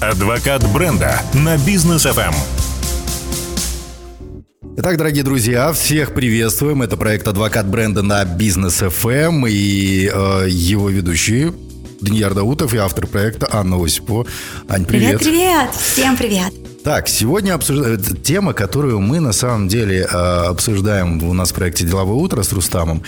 Адвокат 0.00 0.62
бренда 0.74 1.22
на 1.32 1.56
бизнес 1.56 2.04
FM. 2.04 2.34
Итак, 4.76 4.98
дорогие 4.98 5.24
друзья, 5.24 5.72
всех 5.72 6.12
приветствуем. 6.12 6.82
Это 6.82 6.98
проект 6.98 7.26
«Адвокат 7.26 7.66
бренда» 7.66 8.02
на 8.02 8.22
Бизнес 8.26 8.82
FM 8.82 9.48
и 9.48 10.10
э, 10.12 10.48
его 10.50 10.90
ведущие 10.90 11.54
Даниил 12.02 12.34
Даутов 12.34 12.74
и 12.74 12.76
автор 12.76 13.06
проекта 13.06 13.48
Анна 13.50 13.82
Осипова. 13.82 14.26
Ань, 14.68 14.84
привет. 14.84 15.20
Привет, 15.20 15.32
привет. 15.32 15.70
Всем 15.74 16.16
привет. 16.18 16.52
Так, 16.84 17.08
сегодня 17.08 17.54
обсуждаем 17.54 17.98
тема, 18.22 18.52
которую 18.52 19.00
мы 19.00 19.20
на 19.20 19.32
самом 19.32 19.66
деле 19.66 20.02
э, 20.02 20.06
обсуждаем 20.06 21.22
у 21.22 21.32
нас 21.32 21.52
в 21.52 21.54
проекте 21.54 21.86
«Деловое 21.86 22.16
утро» 22.16 22.42
с 22.42 22.52
Рустамом. 22.52 23.02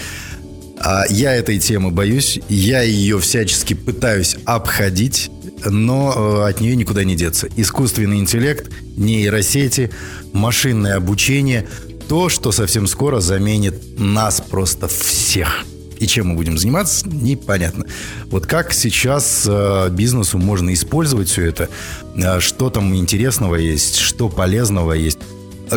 А 0.81 1.05
я 1.11 1.35
этой 1.35 1.59
темы 1.59 1.91
боюсь, 1.91 2.41
я 2.49 2.83
ее 2.83 3.19
всячески 3.19 3.75
пытаюсь 3.75 4.37
обходить, 4.45 5.31
но 5.65 6.45
э, 6.45 6.49
от 6.49 6.61
нее 6.61 6.77
никуда 6.77 7.05
не 7.05 7.17
деться. 7.17 7.49
Искусственный 7.57 8.19
интеллект, 8.19 8.71
нейросети, 8.97 9.91
машинное 10.33 10.97
обучение– 10.97 11.67
то, 12.09 12.31
что 12.31 12.53
совсем 12.53 12.87
скоро 12.87 13.21
заменит 13.21 13.99
нас 13.99 14.41
просто 14.41 14.89
всех. 14.89 15.65
И 15.99 16.07
чем 16.07 16.29
мы 16.29 16.37
будем 16.37 16.57
заниматься, 16.57 17.07
непонятно. 17.09 17.85
Вот 18.27 18.47
как 18.47 18.73
сейчас 18.73 19.45
э, 19.47 19.89
бизнесу 19.91 20.39
можно 20.39 20.73
использовать 20.73 21.29
все 21.29 21.47
это, 21.47 21.69
э, 22.15 22.41
что 22.41 22.71
там 22.71 22.95
интересного 22.95 23.57
есть, 23.57 23.97
что 23.97 24.29
полезного 24.29 24.93
есть, 24.93 25.19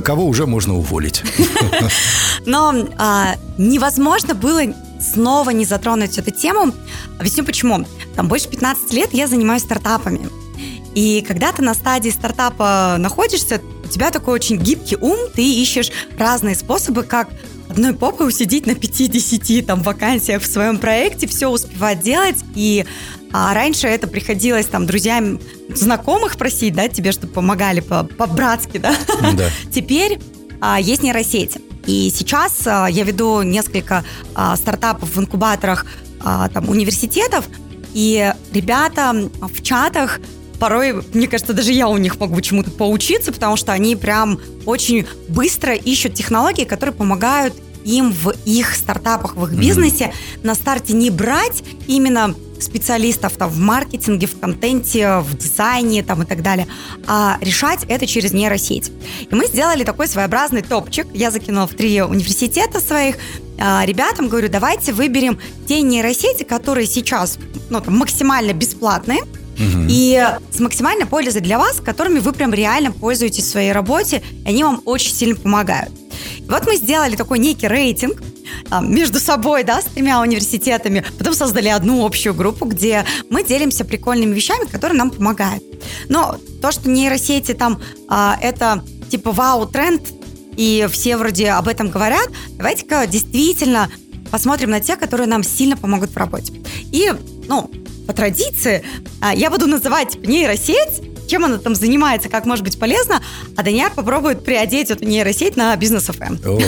кого 0.03 0.25
уже 0.25 0.45
можно 0.45 0.75
уволить. 0.75 1.23
Но 2.45 2.87
а, 2.97 3.35
невозможно 3.57 4.35
было 4.35 4.61
снова 5.01 5.49
не 5.49 5.65
затронуть 5.65 6.17
эту 6.17 6.31
тему. 6.31 6.73
Объясню 7.19 7.43
почему. 7.43 7.85
Там 8.15 8.27
больше 8.27 8.49
15 8.49 8.93
лет 8.93 9.09
я 9.13 9.27
занимаюсь 9.27 9.63
стартапами. 9.63 10.29
И 10.93 11.23
когда 11.25 11.51
ты 11.51 11.61
на 11.61 11.73
стадии 11.73 12.09
стартапа 12.09 12.97
находишься, 12.99 13.61
у 13.83 13.87
тебя 13.87 14.11
такой 14.11 14.33
очень 14.33 14.57
гибкий 14.57 14.97
ум, 14.99 15.17
ты 15.33 15.41
ищешь 15.41 15.91
разные 16.17 16.55
способы, 16.55 17.03
как 17.03 17.29
одной 17.69 17.93
попой 17.93 18.27
усидеть 18.27 18.65
на 18.65 18.75
50 18.75 19.65
там, 19.65 19.81
вакансиях 19.81 20.41
в 20.41 20.45
своем 20.45 20.77
проекте, 20.77 21.27
все 21.27 21.47
успевать 21.47 22.01
делать. 22.01 22.37
И 22.55 22.85
а, 23.31 23.53
раньше 23.53 23.87
это 23.87 24.07
приходилось 24.07 24.65
там 24.65 24.85
друзьям, 24.85 25.39
знакомых 25.73 26.37
просить, 26.37 26.73
да, 26.73 26.89
тебе, 26.89 27.13
чтобы 27.13 27.33
помогали 27.33 27.79
по- 27.79 28.03
по-братски, 28.03 28.77
да. 28.77 28.93
да. 29.33 29.49
Теперь 29.71 30.19
а, 30.59 30.79
есть 30.79 31.03
нейросети. 31.03 31.61
И 31.85 32.11
сейчас 32.13 32.65
а, 32.65 32.87
я 32.87 33.03
веду 33.03 33.41
несколько 33.41 34.03
а, 34.35 34.55
стартапов 34.55 35.15
в 35.15 35.19
инкубаторах 35.19 35.85
а, 36.19 36.49
там, 36.49 36.69
университетов, 36.69 37.47
и 37.93 38.33
ребята 38.53 39.29
в 39.41 39.61
чатах 39.61 40.19
порой, 40.59 41.03
мне 41.13 41.27
кажется, 41.27 41.53
даже 41.53 41.71
я 41.73 41.87
у 41.87 41.97
них 41.97 42.19
могу 42.19 42.39
чему-то 42.39 42.69
поучиться, 42.69 43.31
потому 43.31 43.57
что 43.57 43.73
они 43.73 43.95
прям 43.95 44.39
очень 44.65 45.07
быстро 45.27 45.73
ищут 45.73 46.13
технологии, 46.13 46.65
которые 46.65 46.93
помогают 46.93 47.55
им 47.83 48.11
в 48.11 48.31
их 48.45 48.75
стартапах, 48.75 49.35
в 49.35 49.43
их 49.45 49.53
бизнесе 49.53 50.05
mm-hmm. 50.05 50.45
на 50.45 50.53
старте 50.53 50.93
не 50.93 51.09
брать 51.09 51.63
именно 51.87 52.35
специалистов 52.61 53.33
там, 53.37 53.49
в 53.49 53.59
маркетинге, 53.59 54.27
в 54.27 54.39
контенте, 54.39 55.19
в 55.19 55.37
дизайне 55.37 56.03
там, 56.03 56.23
и 56.23 56.25
так 56.25 56.41
далее, 56.41 56.67
а 57.07 57.37
решать 57.41 57.85
это 57.87 58.07
через 58.07 58.33
нейросеть. 58.33 58.91
И 59.29 59.35
мы 59.35 59.45
сделали 59.47 59.83
такой 59.83 60.07
своеобразный 60.07 60.61
топчик. 60.61 61.07
Я 61.13 61.31
закинула 61.31 61.67
в 61.67 61.73
три 61.73 62.01
университета 62.01 62.79
своих 62.79 63.17
а, 63.59 63.85
ребятам, 63.85 64.27
говорю, 64.27 64.49
давайте 64.49 64.93
выберем 64.93 65.39
те 65.67 65.81
нейросети, 65.81 66.43
которые 66.43 66.87
сейчас 66.87 67.37
ну, 67.69 67.81
там, 67.81 67.97
максимально 67.97 68.53
бесплатные, 68.53 69.21
угу. 69.61 69.85
и 69.89 70.21
с 70.51 70.59
максимальной 70.59 71.05
пользой 71.05 71.41
для 71.41 71.57
вас, 71.57 71.79
которыми 71.79 72.19
вы 72.19 72.33
прям 72.33 72.53
реально 72.53 72.91
пользуетесь 72.91 73.45
в 73.45 73.49
своей 73.49 73.71
работе, 73.71 74.21
и 74.45 74.49
они 74.49 74.63
вам 74.63 74.81
очень 74.85 75.13
сильно 75.13 75.35
помогают. 75.35 75.91
Вот 76.47 76.65
мы 76.65 76.75
сделали 76.75 77.15
такой 77.15 77.39
некий 77.39 77.67
рейтинг, 77.67 78.21
между 78.81 79.19
собой, 79.19 79.63
да, 79.63 79.81
с 79.81 79.85
тремя 79.85 80.21
университетами. 80.21 81.03
Потом 81.17 81.33
создали 81.33 81.67
одну 81.67 82.05
общую 82.05 82.33
группу, 82.33 82.65
где 82.65 83.05
мы 83.29 83.43
делимся 83.43 83.85
прикольными 83.85 84.33
вещами, 84.33 84.65
которые 84.65 84.97
нам 84.97 85.11
помогают. 85.11 85.63
Но 86.09 86.37
то, 86.61 86.71
что 86.71 86.89
нейросети 86.89 87.53
там, 87.53 87.81
а, 88.07 88.37
это 88.41 88.83
типа 89.09 89.31
вау-тренд, 89.31 90.01
и 90.57 90.87
все 90.91 91.17
вроде 91.17 91.49
об 91.51 91.67
этом 91.67 91.89
говорят, 91.89 92.29
давайте-ка 92.51 93.07
действительно 93.07 93.89
посмотрим 94.31 94.69
на 94.69 94.79
те, 94.79 94.95
которые 94.95 95.27
нам 95.27 95.43
сильно 95.43 95.75
помогут 95.75 96.11
в 96.11 96.17
работе. 96.17 96.53
И, 96.91 97.13
ну, 97.47 97.69
по 98.07 98.13
традиции, 98.13 98.83
а, 99.19 99.33
я 99.33 99.49
буду 99.49 99.67
называть 99.67 100.15
нейросеть 100.15 101.01
чем 101.31 101.45
она 101.45 101.59
там 101.59 101.75
занимается, 101.75 102.27
как 102.27 102.45
может 102.45 102.65
быть 102.65 102.77
полезно, 102.77 103.23
а 103.55 103.63
Даниар 103.63 103.93
попробует 103.93 104.43
приодеть 104.43 104.91
эту 104.91 105.05
нейросеть 105.05 105.55
на 105.55 105.73
бизнес 105.77 106.03
ФМ. 106.07 106.35
Ой, 106.45 106.65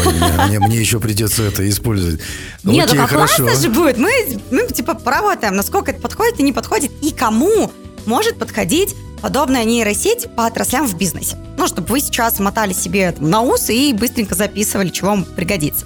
мне, 0.48 0.60
мне 0.60 0.78
еще 0.78 1.02
придется 1.02 1.44
это 1.44 1.68
использовать. 1.70 2.22
Нет, 2.64 2.90
ну 2.94 3.06
классно 3.06 3.54
же 3.56 3.70
будет. 3.70 3.98
Мы, 3.98 4.10
мы 4.52 4.66
типа 4.68 4.94
поработаем, 4.94 5.58
насколько 5.58 5.92
это 5.92 6.00
подходит 6.00 6.40
и 6.40 6.44
не 6.44 6.54
подходит, 6.54 6.92
и 7.02 7.12
кому 7.12 7.74
может 8.06 8.40
подходить 8.40 8.96
подобная 9.24 9.64
нейросеть 9.64 10.28
по 10.36 10.46
отраслям 10.46 10.86
в 10.86 10.98
бизнесе. 10.98 11.38
Ну, 11.58 11.66
чтобы 11.68 11.88
вы 11.88 12.02
сейчас 12.02 12.40
мотали 12.40 12.74
себе 12.74 13.16
на 13.20 13.40
ус 13.40 13.70
и 13.70 13.94
быстренько 13.94 14.36
записывали, 14.36 14.90
чего 14.90 15.12
вам 15.12 15.24
пригодится. 15.24 15.86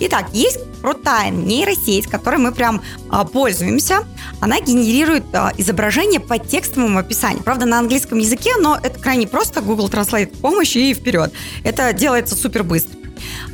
Итак, 0.00 0.26
есть 0.32 0.58
крутая 0.82 1.30
нейросеть, 1.30 2.08
которой 2.08 2.38
мы 2.38 2.50
прям 2.50 2.82
а, 3.08 3.24
пользуемся. 3.24 4.04
Она 4.40 4.58
генерирует 4.60 5.22
а, 5.32 5.52
изображение 5.56 6.18
по 6.18 6.40
текстовому 6.40 6.98
описанию. 6.98 7.44
Правда, 7.44 7.66
на 7.66 7.78
английском 7.78 8.18
языке, 8.18 8.50
но 8.58 8.76
это 8.82 8.98
крайне 8.98 9.28
просто. 9.28 9.60
Google 9.60 9.88
Translate 9.88 10.36
помощь 10.38 10.74
и 10.74 10.92
вперед. 10.92 11.32
Это 11.62 11.92
делается 11.92 12.34
супер 12.34 12.64
быстро. 12.64 13.01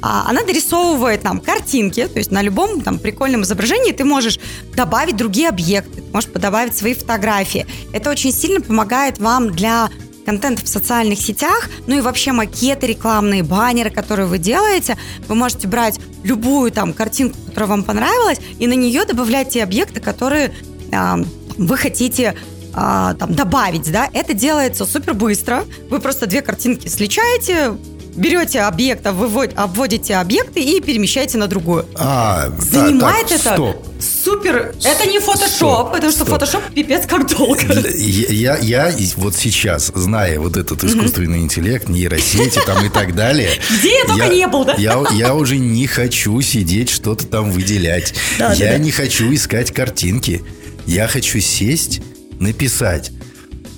А, 0.01 0.29
она 0.29 0.43
дорисовывает 0.43 1.25
нам 1.25 1.41
картинки, 1.41 2.07
то 2.07 2.19
есть 2.19 2.31
на 2.31 2.43
любом 2.43 2.81
там 2.81 2.99
прикольном 2.99 3.43
изображении 3.43 3.93
ты 3.93 4.05
можешь 4.05 4.39
добавить 4.75 5.17
другие 5.17 5.49
объекты, 5.49 6.03
можешь 6.13 6.31
добавить 6.31 6.77
свои 6.77 6.95
фотографии. 6.95 7.67
Это 7.93 8.11
очень 8.11 8.33
сильно 8.33 8.61
помогает 8.61 9.19
вам 9.19 9.51
для 9.51 9.91
контента 10.29 10.63
в 10.63 10.69
социальных 10.69 11.19
сетях, 11.21 11.71
ну 11.87 11.97
и 11.97 12.01
вообще 12.03 12.33
макеты 12.33 12.87
рекламные, 12.87 13.43
баннеры, 13.43 13.89
которые 13.89 14.27
вы 14.27 14.37
делаете. 14.37 14.99
Вы 15.27 15.35
можете 15.35 15.67
брать 15.67 15.99
любую 16.23 16.71
там 16.71 16.93
картинку, 16.93 17.39
которая 17.47 17.71
вам 17.71 17.83
понравилась, 17.83 18.39
и 18.59 18.67
на 18.67 18.75
нее 18.75 19.07
добавлять 19.07 19.49
те 19.49 19.63
объекты, 19.63 20.01
которые 20.01 20.53
э, 20.93 21.15
вы 21.57 21.77
хотите 21.79 22.35
э, 22.35 23.15
там 23.19 23.35
добавить, 23.35 23.91
да. 23.91 24.11
Это 24.13 24.35
делается 24.35 24.85
супер 24.85 25.15
быстро. 25.15 25.65
Вы 25.89 25.99
просто 25.99 26.27
две 26.27 26.43
картинки 26.43 26.89
сличаете, 26.89 27.79
берете 28.19 28.61
объект, 28.61 29.07
обводите 29.07 30.17
объекты 30.17 30.61
и 30.61 30.81
перемещаете 30.81 31.39
на 31.39 31.47
другую. 31.47 31.87
А, 31.95 32.51
Занимает 32.59 33.29
так, 33.29 33.39
так, 33.39 33.41
это 33.41 33.55
стоп. 33.55 33.87
супер. 34.25 34.75
Это 34.85 35.09
не 35.09 35.19
фотошоп, 35.21 35.93
потому 35.93 36.13
что 36.13 36.25
фотошоп 36.25 36.63
пипец 36.75 37.07
как 37.07 37.29
долго. 37.29 37.63
Я, 37.95 38.57
я 38.59 38.93
вот 39.17 39.35
сейчас, 39.35 39.91
зная 39.95 40.39
вот 40.39 40.57
этот 40.57 40.85
искусственный 40.85 41.41
интеллект, 41.41 41.89
нейросети 41.89 42.61
там 42.67 42.85
и 42.85 42.89
так 42.89 43.15
далее. 43.15 43.51
Где 43.79 43.99
я 43.99 44.05
только 44.05 44.29
не 44.29 44.47
был, 44.47 44.65
да? 44.65 44.75
Я, 44.77 45.03
я 45.13 45.35
уже 45.35 45.57
не 45.57 45.87
хочу 45.87 46.41
сидеть, 46.41 46.91
что-то 46.91 47.27
там 47.27 47.51
выделять. 47.51 48.15
Да, 48.39 48.53
я 48.53 48.73
да, 48.73 48.79
не 48.79 48.91
да. 48.91 48.97
хочу 48.97 49.33
искать 49.33 49.73
картинки. 49.73 50.43
Я 50.87 51.07
хочу 51.07 51.41
сесть, 51.41 52.01
написать. 52.41 53.13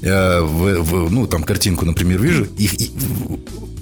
Э, 0.02 0.40
в, 0.40 0.82
в, 0.82 1.10
ну, 1.10 1.26
там 1.26 1.42
картинку, 1.42 1.84
например, 1.84 2.22
вижу, 2.22 2.46
и, 2.56 2.64
и, 2.64 2.90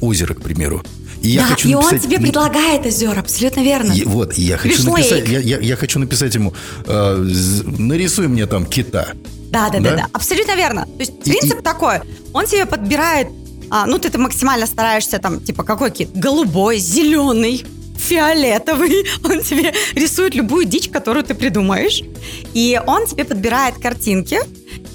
озеро, 0.00 0.34
к 0.34 0.42
примеру. 0.42 0.82
И 1.22 1.30
я 1.30 1.42
да, 1.42 1.48
хочу 1.48 1.68
и 1.68 1.74
написать... 1.74 1.92
он 1.94 2.00
тебе 2.00 2.20
предлагает 2.20 2.86
озера, 2.86 3.20
абсолютно 3.20 3.60
верно. 3.60 3.92
И, 3.92 4.04
вот, 4.04 4.34
я 4.34 4.56
хочу 4.56 4.84
написать, 4.84 5.28
я, 5.28 5.40
я, 5.40 5.58
я 5.58 5.76
хочу 5.76 5.98
написать 5.98 6.34
ему, 6.34 6.54
э, 6.86 7.16
нарисуй 7.64 8.28
мне 8.28 8.46
там 8.46 8.66
кита. 8.66 9.08
Да, 9.50 9.68
да, 9.70 9.80
да, 9.80 9.90
да, 9.90 9.96
да, 9.96 10.06
абсолютно 10.12 10.54
верно. 10.54 10.84
То 10.84 11.00
есть 11.00 11.22
принцип 11.22 11.60
и, 11.60 11.62
такой, 11.62 12.00
он 12.32 12.46
тебе 12.46 12.66
подбирает, 12.66 13.28
а, 13.70 13.86
ну 13.86 13.98
ты, 13.98 14.10
ты 14.10 14.18
максимально 14.18 14.66
стараешься 14.66 15.18
там, 15.18 15.40
типа 15.40 15.64
какой 15.64 15.90
кит, 15.90 16.10
голубой, 16.14 16.78
зеленый, 16.78 17.64
фиолетовый. 18.08 19.06
Он 19.24 19.42
тебе 19.42 19.72
рисует 19.94 20.34
любую 20.34 20.64
дичь, 20.64 20.88
которую 20.88 21.24
ты 21.24 21.34
придумаешь. 21.34 22.02
И 22.54 22.80
он 22.86 23.06
тебе 23.06 23.24
подбирает 23.24 23.76
картинки, 23.78 24.40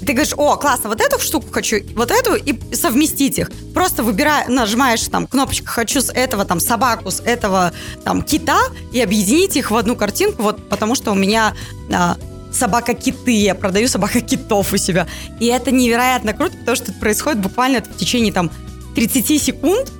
ты 0.04 0.12
говоришь, 0.12 0.34
о, 0.36 0.56
классно, 0.56 0.90
вот 0.90 1.00
эту 1.00 1.18
штуку 1.18 1.46
хочу, 1.50 1.78
вот 1.94 2.10
эту, 2.10 2.34
и 2.34 2.54
совместить 2.74 3.38
их. 3.38 3.50
Просто 3.72 4.02
выбирай, 4.02 4.48
нажимаешь 4.48 5.02
там 5.08 5.26
кнопочку 5.26 5.66
«хочу 5.66 6.00
с 6.00 6.10
этого 6.12 6.44
там 6.44 6.60
собаку, 6.60 7.10
с 7.10 7.20
этого 7.20 7.72
там 8.04 8.22
кита» 8.22 8.60
и 8.92 9.00
объединить 9.00 9.56
их 9.56 9.70
в 9.70 9.76
одну 9.76 9.96
картинку, 9.96 10.42
вот 10.42 10.68
потому 10.68 10.94
что 10.94 11.12
у 11.12 11.14
меня 11.14 11.54
а, 11.92 12.16
собака-киты, 12.52 13.32
я 13.32 13.54
продаю 13.54 13.88
собака-китов 13.88 14.72
у 14.72 14.76
себя. 14.76 15.06
И 15.40 15.46
это 15.46 15.70
невероятно 15.70 16.34
круто, 16.34 16.56
потому 16.58 16.76
что 16.76 16.90
это 16.90 17.00
происходит 17.00 17.40
буквально 17.40 17.82
в 17.82 17.96
течение 17.96 18.32
там 18.32 18.50
30 18.94 19.42
секунд, 19.42 19.90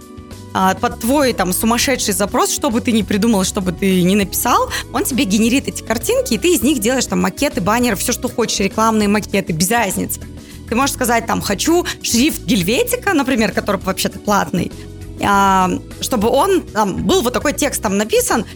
а, 0.54 0.74
под 0.74 1.00
твой 1.00 1.32
там 1.32 1.52
сумасшедший 1.52 2.14
запрос, 2.14 2.52
что 2.52 2.70
бы 2.70 2.80
ты 2.80 2.92
ни 2.92 3.02
придумал, 3.02 3.42
что 3.42 3.60
бы 3.60 3.72
ты 3.72 4.02
ни 4.02 4.14
написал, 4.14 4.70
он 4.92 5.04
тебе 5.04 5.24
генерит 5.24 5.66
эти 5.66 5.82
картинки, 5.82 6.34
и 6.34 6.38
ты 6.38 6.54
из 6.54 6.62
них 6.62 6.78
делаешь 6.78 7.06
там 7.06 7.20
макеты, 7.20 7.60
баннеры, 7.60 7.96
все, 7.96 8.12
что 8.12 8.28
хочешь, 8.28 8.60
рекламные 8.60 9.08
макеты, 9.08 9.52
без 9.52 9.68
разницы. 9.68 10.20
ты 10.68 10.76
можешь 10.76 10.94
сказать 10.94 11.26
там, 11.26 11.42
хочу 11.42 11.84
шрифт 12.02 12.44
Гельветика, 12.44 13.14
например, 13.14 13.50
который 13.50 13.80
вообще-то 13.80 14.20
платный, 14.20 14.70
а, 15.20 15.70
чтобы 16.00 16.28
он 16.28 16.62
там 16.62 17.04
был 17.04 17.22
вот 17.22 17.32
такой 17.32 17.52
текст 17.52 17.82
там 17.82 17.98
написан, 17.98 18.46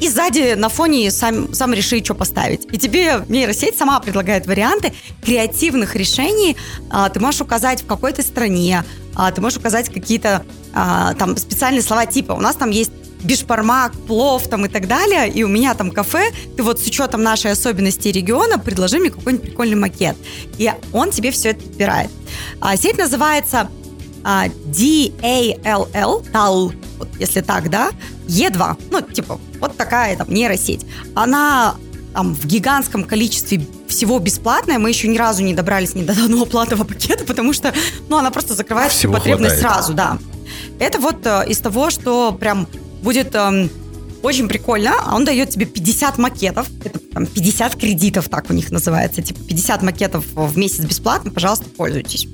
и 0.00 0.08
сзади 0.08 0.54
на 0.54 0.68
фоне 0.68 1.10
сам, 1.10 1.52
сам 1.54 1.72
реши, 1.72 2.02
что 2.04 2.14
поставить. 2.14 2.66
И 2.72 2.78
тебе 2.78 3.24
нейросеть 3.28 3.76
сама 3.76 3.98
предлагает 4.00 4.46
варианты 4.46 4.92
креативных 5.22 5.96
решений. 5.96 6.56
А, 6.90 7.08
ты 7.08 7.20
можешь 7.20 7.40
указать 7.40 7.82
в 7.82 7.86
какой-то 7.86 8.22
стране, 8.22 8.84
а, 9.14 9.30
ты 9.32 9.40
можешь 9.40 9.58
указать 9.58 9.88
какие-то 9.88 10.44
а, 10.74 11.14
там 11.14 11.36
специальные 11.36 11.82
слова 11.82 12.06
типа. 12.06 12.32
У 12.32 12.40
нас 12.40 12.56
там 12.56 12.70
есть 12.70 12.92
бишпармак, 13.22 13.92
плов 14.06 14.48
там 14.48 14.66
и 14.66 14.68
так 14.68 14.86
далее, 14.86 15.28
и 15.28 15.42
у 15.42 15.48
меня 15.48 15.74
там 15.74 15.90
кафе, 15.90 16.30
ты 16.56 16.62
вот 16.62 16.80
с 16.80 16.86
учетом 16.86 17.22
нашей 17.22 17.52
особенности 17.52 18.08
региона 18.08 18.58
предложи 18.58 18.98
мне 18.98 19.10
какой-нибудь 19.10 19.46
прикольный 19.46 19.76
макет. 19.76 20.16
И 20.58 20.70
он 20.92 21.10
тебе 21.10 21.30
все 21.30 21.50
это 21.50 21.62
подбирает. 21.62 22.10
А, 22.60 22.76
сеть 22.76 22.98
называется 22.98 23.68
а, 24.22 24.48
DALL, 24.48 26.30
TAL, 26.32 26.72
вот 26.98 27.08
если 27.18 27.40
так, 27.40 27.70
да, 27.70 27.90
E2, 28.28 28.76
ну, 28.90 29.00
типа, 29.02 29.40
вот 29.60 29.76
такая 29.76 30.16
там 30.16 30.32
нейросеть. 30.32 30.86
Она 31.14 31.76
там 32.12 32.34
в 32.34 32.46
гигантском 32.46 33.04
количестве 33.04 33.66
всего 33.88 34.18
бесплатная. 34.18 34.78
Мы 34.78 34.88
еще 34.88 35.06
ни 35.06 35.18
разу 35.18 35.42
не 35.42 35.54
добрались 35.54 35.94
ни 35.94 36.02
до 36.02 36.12
одного 36.12 36.46
платного 36.46 36.84
пакета, 36.84 37.24
потому 37.24 37.52
что, 37.52 37.74
ну, 38.08 38.16
она 38.16 38.30
просто 38.30 38.54
закрывает 38.54 38.90
всю 38.90 39.12
потребность 39.12 39.60
хватает. 39.60 39.74
сразу, 39.74 39.94
да. 39.94 40.18
Это 40.78 40.98
вот 40.98 41.26
э, 41.26 41.44
из 41.48 41.58
того, 41.58 41.90
что 41.90 42.32
прям 42.32 42.68
будет 43.02 43.34
э, 43.34 43.68
очень 44.22 44.48
прикольно. 44.48 44.94
Он 45.12 45.24
дает 45.24 45.50
тебе 45.50 45.66
50 45.66 46.16
макетов. 46.16 46.68
Это 46.84 46.98
там 46.98 47.26
50 47.26 47.76
кредитов, 47.76 48.28
так 48.28 48.48
у 48.48 48.54
них 48.54 48.70
называется. 48.70 49.20
Типа 49.20 49.40
50 49.46 49.82
макетов 49.82 50.24
в 50.32 50.56
месяц 50.56 50.80
бесплатно. 50.80 51.30
Пожалуйста, 51.30 51.66
пользуйтесь 51.76 52.26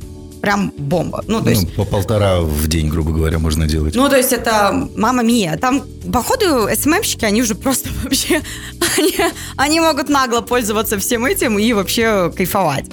прям 0.43 0.73
бомба. 0.77 1.25
Ну, 1.29 1.39
то 1.39 1.45
ну, 1.45 1.51
есть... 1.51 1.75
по 1.75 1.85
полтора 1.85 2.41
в 2.41 2.67
день, 2.67 2.89
грубо 2.89 3.13
говоря, 3.13 3.39
можно 3.39 3.67
делать. 3.67 3.95
Ну, 3.95 4.09
то 4.09 4.17
есть 4.17 4.33
это 4.33 4.89
мама 4.97 5.23
мия. 5.23 5.57
Там, 5.57 5.83
походу, 6.13 6.69
СММщики, 6.77 7.25
они 7.25 7.43
уже 7.43 7.55
просто 7.55 7.89
вообще... 8.03 8.43
Они, 8.99 9.15
они 9.57 9.81
могут 9.81 10.09
нагло 10.09 10.41
пользоваться 10.41 10.99
всем 10.99 11.25
этим 11.25 11.59
и 11.59 11.73
вообще 11.73 12.31
кайфовать. 12.37 12.87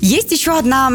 Есть 0.00 0.32
еще 0.32 0.58
одна 0.58 0.90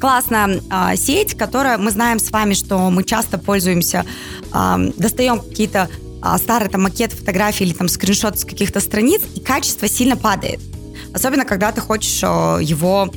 классная 0.00 0.60
э, 0.70 0.96
сеть, 0.96 1.34
которая 1.34 1.78
мы 1.78 1.90
знаем 1.90 2.18
с 2.18 2.30
вами, 2.30 2.52
что 2.52 2.90
мы 2.90 3.04
часто 3.04 3.38
пользуемся, 3.38 4.04
э, 4.52 4.90
достаем 4.98 5.40
какие-то 5.40 5.88
э, 6.22 6.38
старые 6.38 6.68
там 6.68 6.82
макеты 6.82 7.16
фотографии 7.16 7.64
или 7.64 7.72
там 7.72 7.88
скриншот 7.88 8.40
с 8.40 8.44
каких-то 8.44 8.80
страниц, 8.80 9.22
и 9.34 9.40
качество 9.40 9.88
сильно 9.88 10.16
падает. 10.16 10.60
Особенно, 11.14 11.44
когда 11.44 11.70
ты 11.72 11.80
хочешь 11.80 12.20
э, 12.22 12.58
его 12.60 13.08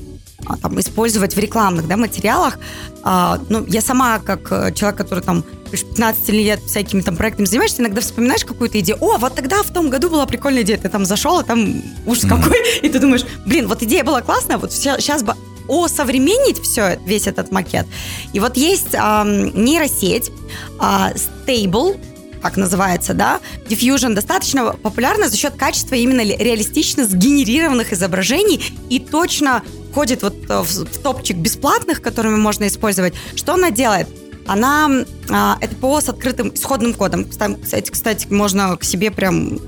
там, 0.62 0.80
использовать 0.80 1.36
в 1.36 1.40
рекламных 1.40 1.88
да, 1.88 1.98
материалах. 1.98 2.60
А, 3.04 3.40
ну, 3.50 3.66
я 3.68 3.82
сама, 3.82 4.20
как 4.20 4.52
э, 4.52 4.74
человек, 4.74 4.98
который 4.98 5.24
там 5.24 5.44
15 5.72 6.30
лет 6.30 6.60
всякими 6.66 7.02
там 7.02 7.16
проектами 7.16 7.46
занимаешься, 7.46 7.82
иногда 7.82 8.02
вспоминаешь 8.02 8.46
какую-то 8.46 8.80
идею. 8.80 8.98
О, 9.02 9.18
вот 9.18 9.36
тогда 9.36 9.64
в 9.64 9.72
том 9.72 9.90
году 9.90 10.10
была 10.10 10.26
прикольная 10.26 10.64
идея. 10.64 10.78
Ты 10.78 10.90
там 10.90 11.06
зашел, 11.06 11.40
а 11.40 11.44
там 11.44 11.82
ужас 12.06 12.24
mm-hmm. 12.24 12.44
какой. 12.44 12.80
И 12.82 12.90
ты 12.90 13.00
думаешь, 13.00 13.26
блин, 13.46 13.68
вот 13.68 13.82
идея 13.84 14.04
была 14.04 14.22
классная, 14.22 14.58
вот 14.58 14.72
сейчас 14.72 15.24
бы 15.24 15.36
о 15.68 15.88
современнить 15.88 16.62
все, 16.62 16.98
весь 17.06 17.28
этот 17.28 17.52
макет. 17.52 17.86
И 18.34 18.40
вот 18.40 18.56
есть 18.58 18.94
э, 18.94 19.52
нейросеть 19.54 20.32
э, 20.80 21.14
Stable, 21.16 22.00
как 22.42 22.58
называется, 22.58 23.14
да, 23.14 23.40
Diffusion 23.68 24.14
достаточно 24.14 24.74
популярна 24.74 25.28
за 25.28 25.38
счет 25.38 25.56
качества 25.56 25.96
именно 25.96 26.22
реалистично 26.22 27.06
сгенерированных 27.06 27.94
изображений 27.94 28.64
и 28.90 29.00
точно 29.00 29.64
входит 29.92 30.24
вот 30.24 30.36
э, 30.50 30.62
в, 30.62 30.86
топчик 31.02 31.38
бесплатных, 31.38 32.02
которыми 32.02 32.38
можно 32.38 32.68
использовать. 32.68 33.14
Что 33.36 33.54
она 33.54 33.72
делает? 33.72 34.08
Она 34.46 34.90
а, 35.30 35.58
это 35.60 35.76
ПО 35.76 36.00
с 36.00 36.08
открытым 36.08 36.54
исходным 36.54 36.94
кодом. 36.94 37.26
Кстати, 37.26 37.92
кстати, 37.92 38.28
можно 38.30 38.78
к 38.78 38.84
себе 38.84 39.12
прям 39.12 39.60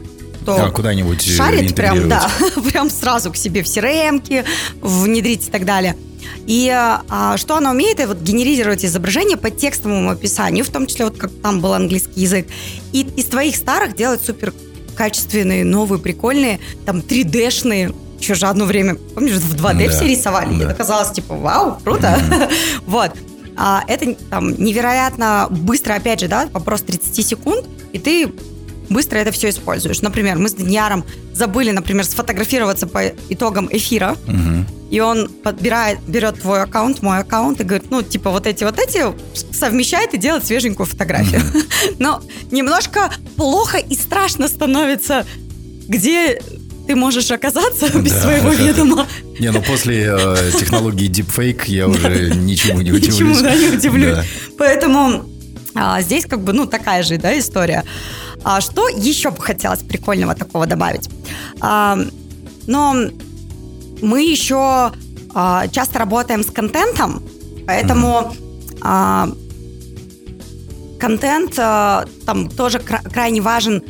да, 0.46 0.70
куда-нибудь 0.70 1.22
шарить 1.22 1.76
прям, 1.76 2.08
да, 2.08 2.30
прям 2.72 2.90
сразу 2.90 3.32
к 3.32 3.36
себе 3.36 3.62
в 3.62 3.66
crm 3.66 4.46
внедрить 4.82 5.48
и 5.48 5.52
так 5.52 5.66
далее. 5.66 5.96
И 6.48 6.70
а, 6.72 7.38
что 7.38 7.56
она 7.58 7.72
умеет, 7.72 8.00
это 8.00 8.10
вот 8.10 8.22
генерировать 8.22 8.84
изображение 8.84 9.38
по 9.38 9.52
текстовому 9.52 10.10
описанию, 10.10 10.66
в 10.66 10.70
том 10.70 10.88
числе 10.88 11.06
вот 11.06 11.18
как 11.18 11.32
там 11.44 11.60
был 11.60 11.74
английский 11.74 12.22
язык, 12.22 12.48
и 12.92 13.02
из 13.02 13.26
твоих 13.26 13.56
старых 13.56 13.96
делать 13.96 14.22
супер 14.26 14.54
качественные, 14.96 15.64
новые, 15.64 16.00
прикольные, 16.00 16.60
там 16.86 16.98
3D-шные 16.98 17.96
еще 18.20 18.36
же 18.36 18.48
одно 18.48 18.66
время, 18.66 18.96
помнишь, 18.96 19.34
в 19.34 19.56
2D 19.56 19.86
да, 19.86 19.90
все 19.90 20.08
рисовали, 20.08 20.54
да. 20.54 20.64
и 20.64 20.66
это 20.66 20.74
казалось, 20.74 21.12
типа, 21.12 21.36
вау, 21.36 21.80
круто. 21.84 22.08
Mm-hmm. 22.08 22.52
вот. 22.86 23.12
А, 23.62 23.84
это 23.88 24.16
там 24.30 24.52
невероятно 24.52 25.48
быстро, 25.50 25.94
опять 25.94 26.22
же, 26.22 26.28
да, 26.28 26.48
вопрос 26.54 26.82
30 26.82 27.28
секунд, 27.28 27.66
и 27.92 28.00
ты 28.00 28.32
быстро 28.90 29.18
это 29.18 29.32
все 29.32 29.50
используешь. 29.50 30.02
Например, 30.02 30.38
мы 30.38 30.50
с 30.50 30.54
Данияром 30.54 31.04
забыли, 31.34 31.72
например, 31.72 32.06
сфотографироваться 32.06 32.88
по 32.88 33.08
итогам 33.30 33.70
эфира, 33.72 34.16
угу. 34.28 34.66
и 34.90 35.00
он 35.00 35.30
подбирает, 35.30 36.00
берет 36.08 36.42
твой 36.42 36.62
аккаунт, 36.64 37.02
мой 37.02 37.20
аккаунт, 37.20 37.62
и 37.62 37.64
говорит, 37.64 37.92
ну, 37.92 38.02
типа, 38.02 38.32
вот 38.32 38.48
эти, 38.48 38.64
вот 38.64 38.80
эти 38.80 39.04
совмещает 39.54 40.14
и 40.14 40.18
делает 40.18 40.46
свеженькую 40.46 40.86
фотографию. 40.86 41.42
Угу. 41.42 41.96
Но 42.00 42.22
немножко 42.52 43.12
плохо 43.36 43.78
и 43.78 43.96
страшно 43.96 44.48
становится, 44.48 45.26
где 45.88 46.42
ты 46.90 46.96
можешь 46.96 47.30
оказаться 47.30 47.88
без 48.00 48.14
да, 48.14 48.22
своего 48.22 48.50
ведома. 48.50 49.06
Не, 49.40 49.52
ну 49.52 49.62
после 49.62 50.12
э, 50.12 50.52
технологии 50.60 51.08
deepfake 51.08 51.66
я 51.68 51.88
уже 51.88 52.34
ничему 52.34 52.82
не 52.82 52.92
удивлюсь. 52.92 53.14
Ничему, 53.14 53.42
да, 53.44 53.56
не 53.56 53.68
удивлюсь. 53.78 54.18
Поэтому 54.58 55.26
а, 55.76 56.02
здесь 56.02 56.26
как 56.26 56.42
бы, 56.42 56.52
ну, 56.52 56.66
такая 56.66 57.04
же, 57.04 57.18
да, 57.18 57.38
история. 57.38 57.84
А, 58.44 58.60
что 58.60 58.90
еще 58.90 59.30
бы 59.30 59.40
хотелось 59.40 59.82
прикольного 59.82 60.34
такого 60.34 60.66
добавить? 60.66 61.08
А, 61.62 62.00
но 62.66 62.96
мы 64.02 64.24
еще 64.24 64.92
а, 65.36 65.68
часто 65.68 66.00
работаем 66.00 66.44
с 66.44 66.50
контентом, 66.50 67.22
поэтому 67.68 68.08
mm-hmm. 68.08 68.80
а, 68.82 69.30
контент 71.00 71.54
а, 71.60 72.06
там 72.26 72.50
тоже 72.50 72.80
кра- 72.80 73.04
крайне 73.04 73.42
важен 73.42 73.84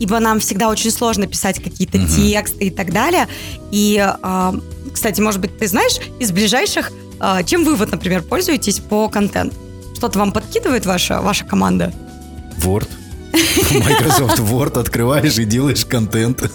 ибо 0.00 0.18
нам 0.18 0.40
всегда 0.40 0.68
очень 0.68 0.90
сложно 0.90 1.28
писать 1.28 1.62
какие-то 1.62 1.98
угу. 1.98 2.08
тексты 2.08 2.64
и 2.64 2.70
так 2.70 2.92
далее. 2.92 3.28
И, 3.70 4.04
э, 4.04 4.52
кстати, 4.92 5.20
может 5.20 5.40
быть, 5.40 5.56
ты 5.58 5.68
знаешь 5.68 5.98
из 6.18 6.32
ближайших, 6.32 6.90
э, 7.20 7.44
чем 7.44 7.64
вы 7.64 7.76
вот, 7.76 7.92
например, 7.92 8.22
пользуетесь 8.22 8.80
по 8.80 9.08
контенту? 9.08 9.56
Что-то 9.94 10.18
вам 10.18 10.32
подкидывает 10.32 10.86
ваша, 10.86 11.20
ваша 11.20 11.44
команда? 11.44 11.92
Word. 12.64 12.88
Microsoft 13.32 14.38
Word 14.40 14.78
открываешь 14.78 15.38
и 15.38 15.44
делаешь 15.44 15.84
контент. 15.84 16.50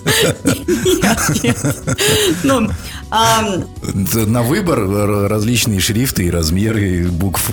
Ну, 2.44 2.70
На 3.12 4.44
выбор 4.44 5.30
различные 5.30 5.80
шрифты 5.80 6.26
и 6.26 6.30
размеры 6.30 7.08
букв. 7.10 7.50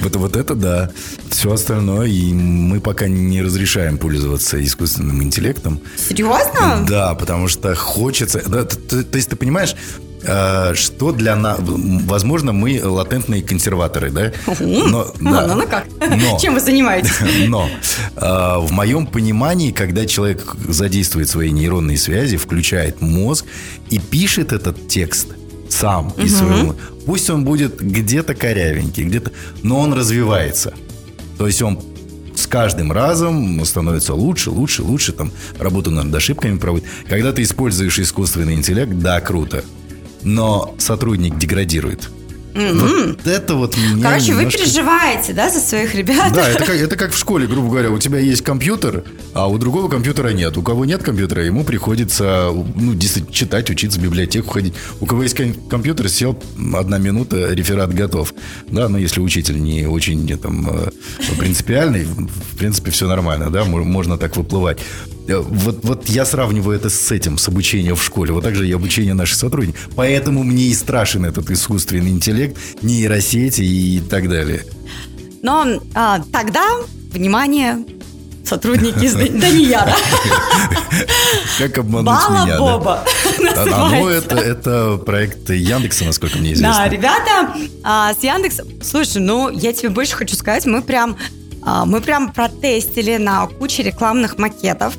Вот, 0.00 0.16
вот 0.16 0.36
это 0.36 0.54
да. 0.54 0.90
Все 1.30 1.52
остальное, 1.52 2.06
и 2.06 2.32
мы 2.32 2.80
пока 2.80 3.08
не 3.08 3.42
разрешаем 3.42 3.98
пользоваться 3.98 4.62
искусственным 4.64 5.22
интеллектом. 5.22 5.80
Серьезно? 5.96 6.84
Да, 6.88 7.14
потому 7.14 7.48
что 7.48 7.74
хочется... 7.74 8.40
То, 8.40 9.16
есть 9.16 9.30
ты 9.30 9.36
понимаешь, 9.36 9.74
Э, 9.74 10.07
что 10.22 11.12
для 11.12 11.36
нас... 11.36 11.58
Возможно, 11.60 12.52
мы 12.52 12.80
латентные 12.82 13.42
консерваторы, 13.42 14.10
да? 14.10 14.32
Но, 14.46 14.54
ну, 14.60 15.06
да. 15.20 15.46
ну, 15.46 15.54
ну 15.54 15.66
как? 15.66 15.86
Но, 16.00 16.38
Чем 16.38 16.54
вы 16.54 16.60
занимаетесь? 16.60 17.12
Но 17.46 17.68
э, 18.16 18.20
в 18.20 18.70
моем 18.72 19.06
понимании, 19.06 19.70
когда 19.70 20.06
человек 20.06 20.56
задействует 20.68 21.28
свои 21.28 21.50
нейронные 21.50 21.96
связи, 21.96 22.36
включает 22.36 23.00
мозг 23.00 23.44
и 23.90 23.98
пишет 23.98 24.52
этот 24.52 24.88
текст 24.88 25.28
сам 25.68 26.12
из 26.16 26.38
своего... 26.38 26.74
Пусть 27.06 27.30
он 27.30 27.44
будет 27.44 27.80
где-то 27.80 28.34
корявенький, 28.34 29.04
где-то... 29.04 29.32
Но 29.62 29.80
он 29.80 29.92
развивается. 29.94 30.74
То 31.38 31.46
есть 31.46 31.62
он 31.62 31.80
с 32.34 32.46
каждым 32.46 32.92
разом 32.92 33.64
становится 33.64 34.14
лучше, 34.14 34.50
лучше, 34.50 34.82
лучше, 34.82 35.12
там, 35.12 35.32
работу 35.58 35.90
над 35.90 36.14
ошибками 36.14 36.58
проводит. 36.58 36.86
Когда 37.08 37.32
ты 37.32 37.42
используешь 37.42 37.98
искусственный 37.98 38.54
интеллект, 38.54 38.92
да, 38.92 39.20
круто 39.20 39.64
но 40.22 40.74
сотрудник 40.78 41.38
деградирует. 41.38 42.10
Mm-hmm. 42.58 43.08
Вот 43.08 43.26
это 43.26 43.54
вот 43.54 43.76
меня 43.76 44.02
Короче, 44.02 44.32
немножко... 44.32 44.58
вы 44.58 44.64
переживаете, 44.64 45.32
да, 45.32 45.48
за 45.48 45.60
своих 45.60 45.94
ребят? 45.94 46.32
Да, 46.32 46.48
это 46.48 46.64
как, 46.64 46.74
это 46.74 46.96
как 46.96 47.12
в 47.12 47.18
школе, 47.18 47.46
грубо 47.46 47.70
говоря, 47.70 47.90
у 47.90 47.98
тебя 47.98 48.18
есть 48.18 48.42
компьютер, 48.42 49.04
а 49.32 49.48
у 49.48 49.58
другого 49.58 49.88
компьютера 49.88 50.30
нет. 50.30 50.56
У 50.56 50.62
кого 50.62 50.84
нет 50.84 51.02
компьютера, 51.02 51.44
ему 51.44 51.62
приходится 51.62 52.50
ну, 52.74 52.98
читать, 52.98 53.70
учиться 53.70 54.00
в 54.00 54.02
библиотеку 54.02 54.50
ходить. 54.50 54.74
У 55.00 55.06
кого 55.06 55.22
есть 55.22 55.36
компьютер, 55.68 56.08
сел, 56.08 56.36
одна 56.74 56.98
минута, 56.98 57.52
реферат 57.52 57.94
готов. 57.94 58.34
Да, 58.68 58.88
но 58.88 58.98
если 58.98 59.20
учитель 59.20 59.62
не 59.62 59.86
очень 59.86 60.26
там, 60.38 60.68
э, 60.68 60.90
принципиальный, 61.38 62.04
в 62.04 62.56
принципе, 62.56 62.90
все 62.90 63.06
нормально, 63.06 63.50
да, 63.50 63.64
можно 63.64 64.18
так 64.18 64.36
выплывать. 64.36 64.78
Вот, 65.28 65.80
вот 65.82 66.08
я 66.08 66.24
сравниваю 66.24 66.76
это 66.76 66.88
с 66.88 67.10
этим, 67.12 67.38
с 67.38 67.48
обучением 67.48 67.96
в 67.96 68.02
школе. 68.02 68.32
Вот 68.32 68.44
так 68.44 68.54
же 68.54 68.66
и 68.66 68.72
обучение 68.72 69.14
наших 69.14 69.36
сотрудников. 69.36 69.88
Поэтому 69.94 70.42
мне 70.42 70.64
и 70.64 70.74
страшен 70.74 71.24
этот 71.24 71.50
искусственный 71.50 72.10
интеллект, 72.10 72.56
нейросети 72.82 73.62
и 73.62 74.00
так 74.00 74.28
далее. 74.28 74.64
Но 75.42 75.80
а, 75.94 76.20
тогда, 76.32 76.66
внимание, 77.12 77.84
сотрудники 78.44 79.04
из 79.04 79.14
Данияра. 79.14 79.94
Как 81.58 81.78
обмануть 81.78 82.06
Бала 82.06 82.44
меня, 82.44 82.58
Боба 82.58 83.04
да? 83.54 83.88
Ну, 83.90 84.08
это, 84.08 84.36
это 84.36 84.96
проект 84.96 85.50
Яндекса, 85.50 86.04
насколько 86.04 86.38
мне 86.38 86.54
известно. 86.54 86.84
Да, 86.84 86.88
ребята 86.88 87.54
а, 87.84 88.14
с 88.14 88.22
Яндекс... 88.22 88.60
Слушай, 88.82 89.20
ну, 89.20 89.50
я 89.50 89.72
тебе 89.72 89.90
больше 89.90 90.16
хочу 90.16 90.34
сказать, 90.34 90.66
мы 90.66 90.82
прям, 90.82 91.16
а, 91.62 91.84
мы 91.84 92.00
прям 92.00 92.32
протестили 92.32 93.16
на 93.16 93.46
куче 93.46 93.82
рекламных 93.82 94.38
макетов, 94.38 94.94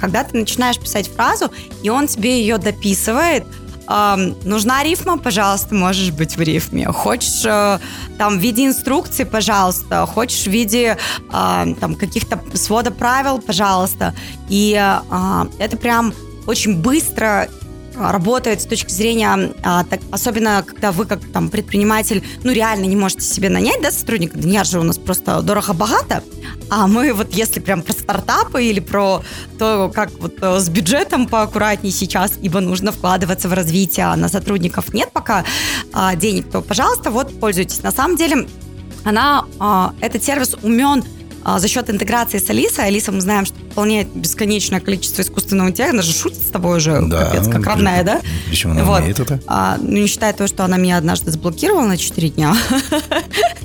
когда 0.00 0.24
ты 0.24 0.36
начинаешь 0.36 0.78
писать 0.78 1.08
фразу, 1.08 1.50
и 1.82 1.90
он 1.90 2.06
тебе 2.06 2.40
ее 2.40 2.58
дописывает, 2.58 3.44
э, 3.88 4.16
нужна 4.44 4.82
рифма, 4.82 5.18
пожалуйста, 5.18 5.74
можешь 5.74 6.10
быть 6.10 6.36
в 6.36 6.40
рифме. 6.40 6.86
Хочешь 6.86 7.44
э, 7.44 7.78
там 8.18 8.38
в 8.38 8.40
виде 8.40 8.66
инструкции, 8.66 9.24
пожалуйста. 9.24 10.06
Хочешь 10.06 10.44
в 10.44 10.50
виде 10.50 10.96
э, 11.32 11.74
там 11.80 11.94
каких-то 11.94 12.40
свода 12.54 12.90
правил, 12.90 13.38
пожалуйста. 13.38 14.14
И 14.48 14.74
э, 14.78 15.46
это 15.58 15.76
прям 15.76 16.12
очень 16.46 16.76
быстро 16.76 17.48
работает 17.96 18.60
с 18.60 18.66
точки 18.66 18.90
зрения, 18.90 19.52
а, 19.62 19.84
так, 19.84 20.00
особенно 20.10 20.64
когда 20.66 20.92
вы 20.92 21.06
как 21.06 21.20
там 21.32 21.48
предприниматель, 21.48 22.22
ну 22.44 22.52
реально 22.52 22.84
не 22.84 22.96
можете 22.96 23.22
себе 23.22 23.48
нанять, 23.48 23.82
да, 23.82 23.90
сотрудника, 23.90 24.38
дня 24.38 24.64
же 24.64 24.80
у 24.80 24.82
нас 24.82 24.98
просто 24.98 25.42
дорого-богато, 25.42 26.22
а 26.70 26.86
мы 26.86 27.12
вот 27.12 27.32
если 27.32 27.60
прям 27.60 27.82
про 27.82 27.92
стартапы 27.92 28.64
или 28.64 28.80
про 28.80 29.22
то, 29.58 29.90
как 29.94 30.10
вот 30.20 30.34
э, 30.40 30.60
с 30.60 30.68
бюджетом 30.68 31.26
поаккуратнее 31.26 31.92
сейчас, 31.92 32.34
ибо 32.40 32.60
нужно 32.60 32.92
вкладываться 32.92 33.48
в 33.48 33.52
развитие, 33.52 34.06
а 34.06 34.16
на 34.16 34.28
сотрудников 34.28 34.92
нет 34.94 35.10
пока 35.12 35.44
а, 35.92 36.14
денег, 36.14 36.50
то, 36.50 36.60
пожалуйста, 36.60 37.10
вот 37.10 37.38
пользуйтесь. 37.40 37.82
На 37.82 37.90
самом 37.90 38.16
деле, 38.16 38.46
она, 39.04 39.46
а, 39.58 39.94
этот 40.00 40.22
сервис 40.22 40.56
умен 40.62 41.04
за 41.44 41.68
счет 41.68 41.90
интеграции 41.90 42.38
с 42.38 42.50
Алисой. 42.50 42.86
Алиса, 42.86 43.12
мы 43.12 43.20
знаем, 43.20 43.46
что 43.46 43.56
выполняет 43.78 44.08
бесконечное 44.14 44.80
количество 44.80 45.22
искусственного 45.22 45.68
интеллекта, 45.68 45.94
она 45.94 46.02
же 46.02 46.12
шутит 46.12 46.42
с 46.42 46.50
тобой 46.50 46.78
уже, 46.78 47.00
да, 47.02 47.26
капец, 47.26 47.48
как 47.48 47.64
родная, 47.64 48.02
да? 48.02 48.20
Причем 48.48 48.72
она 48.72 48.84
вот. 48.84 49.00
умеет 49.00 49.20
это. 49.20 49.40
А, 49.46 49.76
ну, 49.80 49.98
не 49.98 50.06
считая 50.08 50.32
того, 50.32 50.48
что 50.48 50.64
она 50.64 50.76
меня 50.76 50.98
однажды 50.98 51.30
заблокировала 51.30 51.86
на 51.86 51.96
4 51.96 52.28
дня. 52.30 52.56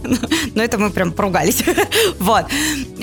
Но 0.55 0.61
это 0.61 0.77
мы 0.77 0.91
прям 0.91 1.11
поругались. 1.11 1.63
вот. 2.19 2.45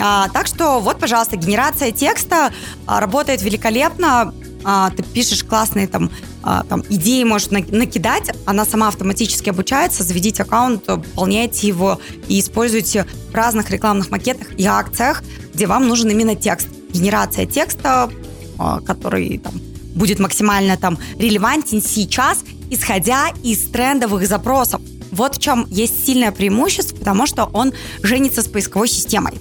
А, 0.01 0.29
так 0.29 0.47
что 0.47 0.81
вот, 0.81 0.99
пожалуйста, 1.01 1.37
генерация 1.37 1.91
текста 1.91 2.53
а, 2.87 3.01
работает 3.01 3.43
великолепно 3.43 4.33
а, 4.65 4.91
ты 4.91 5.03
пишешь 5.03 5.45
классные 5.45 5.87
там, 5.87 6.11
а, 6.43 6.65
там 6.65 6.83
идеи, 6.89 7.23
можешь 7.25 7.51
накидать, 7.51 8.31
она 8.47 8.65
сама 8.65 8.89
автоматически 8.89 9.51
обучается, 9.51 10.03
заведите 10.03 10.43
аккаунт, 10.43 10.85
пополняйте 10.85 11.67
его 11.67 12.01
и 12.29 12.41
используйте 12.41 13.07
в 13.31 13.35
разных 13.35 13.71
рекламных 13.71 14.11
макетах 14.11 14.49
и 14.59 14.65
акциях, 14.65 15.23
где 15.55 15.67
вам 15.67 15.87
нужен 15.87 16.09
именно 16.11 16.35
текст. 16.35 16.69
Генерация 16.93 17.47
текста, 17.47 18.11
а, 18.59 18.81
который 18.81 19.39
там, 19.39 19.55
будет 19.95 20.19
максимально 20.19 20.77
там 20.77 20.99
релевантен 21.19 21.83
сейчас, 21.83 22.45
исходя 22.71 23.29
из 23.43 23.69
трендовых 23.71 24.27
запросов. 24.27 24.81
Вот 25.11 25.37
в 25.37 25.41
чем 25.41 25.67
есть 25.69 26.07
сильное 26.07 26.33
преимущество, 26.33 26.97
потому 26.97 27.27
что 27.27 27.45
он 27.53 27.73
женится 28.03 28.43
с 28.43 28.49
поисковой 28.49 28.89
системой. 28.89 29.35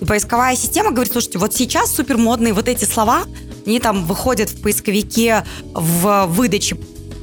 И 0.00 0.04
поисковая 0.04 0.56
система 0.56 0.90
говорит, 0.92 1.12
слушайте, 1.12 1.38
вот 1.38 1.54
сейчас 1.54 1.94
супер 1.94 2.16
модные 2.16 2.52
вот 2.54 2.68
эти 2.68 2.84
слова, 2.84 3.24
они 3.66 3.80
там 3.80 4.04
выходят 4.04 4.50
в 4.50 4.62
поисковике 4.62 5.44
в 5.72 6.26
выдаче. 6.26 6.76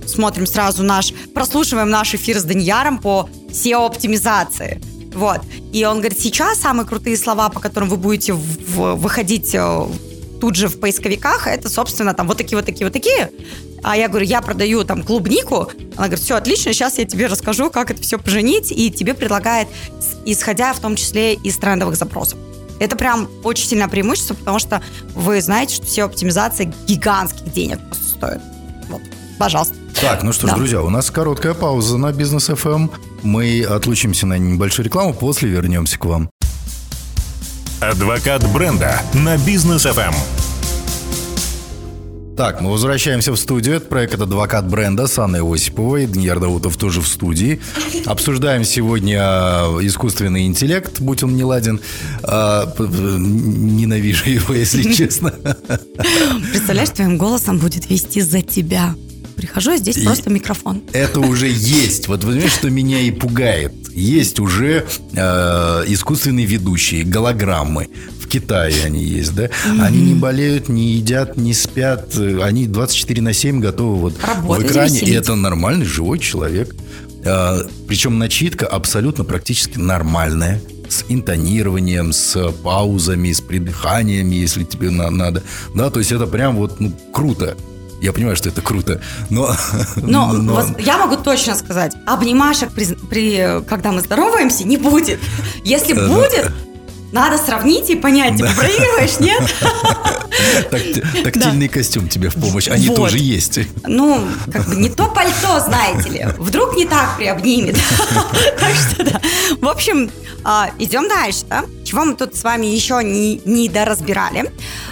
Смотрим 0.05 0.45
сразу 0.45 0.83
наш, 0.83 1.13
прослушиваем 1.33 1.89
наш 1.89 2.15
эфир 2.15 2.39
с 2.39 2.43
Даньяром 2.43 2.99
по 2.99 3.29
SEO-оптимизации. 3.49 4.81
Вот. 5.13 5.41
И 5.73 5.83
он 5.83 5.97
говорит, 5.97 6.19
сейчас 6.19 6.59
самые 6.59 6.85
крутые 6.85 7.17
слова, 7.17 7.49
по 7.49 7.59
которым 7.59 7.89
вы 7.89 7.97
будете 7.97 8.33
в, 8.33 8.95
выходить 8.95 9.53
э, 9.53 9.87
тут 10.39 10.55
же 10.55 10.67
в 10.67 10.79
поисковиках, 10.79 11.47
это, 11.47 11.69
собственно, 11.69 12.13
там 12.13 12.27
вот 12.27 12.37
такие, 12.37 12.55
вот 12.55 12.65
такие, 12.65 12.85
вот 12.85 12.93
такие. 12.93 13.31
А 13.83 13.97
я 13.97 14.07
говорю, 14.09 14.25
я 14.25 14.41
продаю 14.41 14.83
там 14.83 15.03
клубнику. 15.03 15.71
Она 15.95 16.07
говорит, 16.07 16.19
все 16.19 16.35
отлично, 16.35 16.73
сейчас 16.73 16.97
я 16.97 17.05
тебе 17.05 17.27
расскажу, 17.27 17.69
как 17.69 17.91
это 17.91 18.01
все 18.01 18.17
поженить, 18.17 18.71
и 18.71 18.91
тебе 18.91 19.13
предлагает, 19.13 19.67
исходя 20.25 20.73
в 20.73 20.79
том 20.79 20.95
числе 20.95 21.33
из 21.33 21.57
трендовых 21.57 21.95
запросов. 21.95 22.37
Это 22.79 22.95
прям 22.95 23.27
очень 23.43 23.67
сильное 23.67 23.87
преимущество, 23.87 24.33
потому 24.33 24.59
что 24.59 24.81
вы 25.15 25.41
знаете, 25.41 25.75
что 25.75 25.85
все 25.85 26.03
оптимизации 26.03 26.73
гигантских 26.87 27.51
денег 27.51 27.79
просто 27.87 28.05
стоят. 28.05 28.41
Вот, 28.89 29.01
пожалуйста. 29.39 29.75
Так, 29.99 30.21
ну 30.21 30.31
что 30.31 30.47
ж, 30.47 30.51
да. 30.51 30.55
друзья, 30.57 30.81
у 30.83 30.89
нас 30.89 31.09
короткая 31.09 31.53
пауза 31.53 31.97
на 31.97 32.11
бизнес 32.11 32.49
FM. 32.49 32.91
Мы 33.23 33.63
отлучимся 33.63 34.27
на 34.27 34.37
небольшую 34.37 34.85
рекламу, 34.85 35.13
после 35.13 35.49
вернемся 35.49 35.97
к 35.97 36.05
вам. 36.05 36.29
Адвокат 37.81 38.47
бренда 38.53 39.01
на 39.13 39.37
бизнес 39.37 39.85
FM. 39.85 40.13
Так, 42.37 42.61
мы 42.61 42.69
возвращаемся 42.69 43.31
в 43.31 43.37
студию. 43.37 43.77
Это 43.77 43.87
проект 43.87 44.13
«Адвокат 44.13 44.69
бренда» 44.69 45.07
с 45.07 45.17
Анной 45.17 45.41
Осиповой. 45.41 46.05
Даниил 46.05 46.39
Даутов 46.39 46.77
тоже 46.77 47.01
в 47.01 47.07
студии. 47.07 47.59
Обсуждаем 48.05 48.63
сегодня 48.63 49.17
а, 49.21 49.79
искусственный 49.81 50.45
интеллект, 50.45 50.99
будь 50.99 51.23
он 51.23 51.35
не 51.35 51.43
ладен. 51.43 51.79
А, 52.21 52.71
ненавижу 52.77 54.29
его, 54.29 54.53
если 54.53 54.83
честно. 54.93 55.33
Представляешь, 56.51 56.89
твоим 56.89 57.17
голосом 57.17 57.57
будет 57.57 57.89
вести 57.89 58.21
за 58.21 58.43
тебя. 58.43 58.93
Прихожу, 59.35 59.71
а 59.71 59.77
здесь 59.77 59.97
и 59.97 60.05
просто 60.05 60.29
микрофон. 60.29 60.83
Это 60.93 61.19
уже 61.19 61.47
есть. 61.47 62.07
Вот 62.07 62.21
понимаешь, 62.21 62.51
что 62.51 62.69
меня 62.69 62.99
и 63.01 63.09
пугает. 63.09 63.73
Есть 63.93 64.39
уже 64.39 64.85
э, 65.13 65.83
искусственные 65.87 66.45
ведущие, 66.45 67.03
голограммы. 67.03 67.89
Китае 68.27 68.85
они 68.85 69.03
есть, 69.03 69.33
да? 69.35 69.45
Mm-hmm. 69.45 69.81
Они 69.81 70.01
не 70.01 70.15
болеют, 70.15 70.69
не 70.69 70.93
едят, 70.93 71.37
не 71.37 71.53
спят. 71.53 72.15
Они 72.17 72.67
24 72.67 73.21
на 73.21 73.33
7 73.33 73.59
готовы 73.59 73.95
вот 73.97 74.13
Работать 74.23 74.67
в 74.67 74.69
экране. 74.71 74.99
И 74.99 75.11
это 75.11 75.35
нормальный 75.35 75.85
живой 75.85 76.19
человек. 76.19 76.75
А, 77.25 77.61
причем 77.87 78.17
начитка 78.17 78.67
абсолютно 78.67 79.23
практически 79.23 79.77
нормальная 79.77 80.61
с 80.89 81.03
интонированием, 81.09 82.13
с 82.13 82.51
паузами, 82.63 83.31
с 83.31 83.41
придыханиями, 83.41 84.35
если 84.35 84.63
тебе 84.63 84.89
на- 84.89 85.09
надо. 85.09 85.43
Да, 85.75 85.89
то 85.89 85.99
есть 85.99 86.11
это 86.11 86.27
прям 86.27 86.55
вот 86.55 86.79
ну, 86.79 86.91
круто. 87.11 87.57
Я 87.99 88.13
понимаю, 88.13 88.35
что 88.35 88.49
это 88.49 88.61
круто, 88.61 89.01
но... 89.31 89.55
Но, 89.95 90.31
но... 90.31 90.53
Вот 90.53 90.79
я 90.79 90.97
могу 90.99 91.15
точно 91.21 91.55
сказать, 91.55 91.95
обнимашек, 92.05 92.71
при, 92.71 92.85
при, 93.09 93.63
когда 93.67 93.91
мы 93.91 94.01
здороваемся, 94.01 94.67
не 94.67 94.77
будет. 94.77 95.19
Если 95.63 95.93
будет, 95.93 96.51
надо 97.11 97.37
сравнить 97.37 97.89
и 97.89 97.95
понять, 97.95 98.37
типа, 98.37 98.49
проигрываешь, 98.55 99.19
нет? 99.19 99.41
Тактильный 101.23 101.67
костюм 101.67 102.09
тебе 102.09 102.29
в 102.29 102.35
помощь, 102.35 102.67
они 102.67 102.89
тоже 102.89 103.17
есть. 103.17 103.59
Ну, 103.85 104.27
как 104.51 104.67
бы 104.67 104.75
не 104.75 104.89
то 104.89 105.07
пальто, 105.07 105.59
знаете 105.59 106.09
ли. 106.09 106.27
Вдруг 106.37 106.75
не 106.75 106.85
так 106.85 107.17
приобнимет. 107.17 107.77
Так 108.59 108.73
что 108.75 109.03
да. 109.03 109.21
В 109.61 109.67
общем, 109.67 110.11
а, 110.43 110.69
идем 110.79 111.07
дальше, 111.07 111.45
да? 111.49 111.65
Чего 111.85 112.05
мы 112.05 112.15
тут 112.15 112.35
с 112.35 112.43
вами 112.43 112.65
еще 112.65 113.01
не, 113.03 113.41
не 113.45 113.69
доразбирали. 113.69 114.51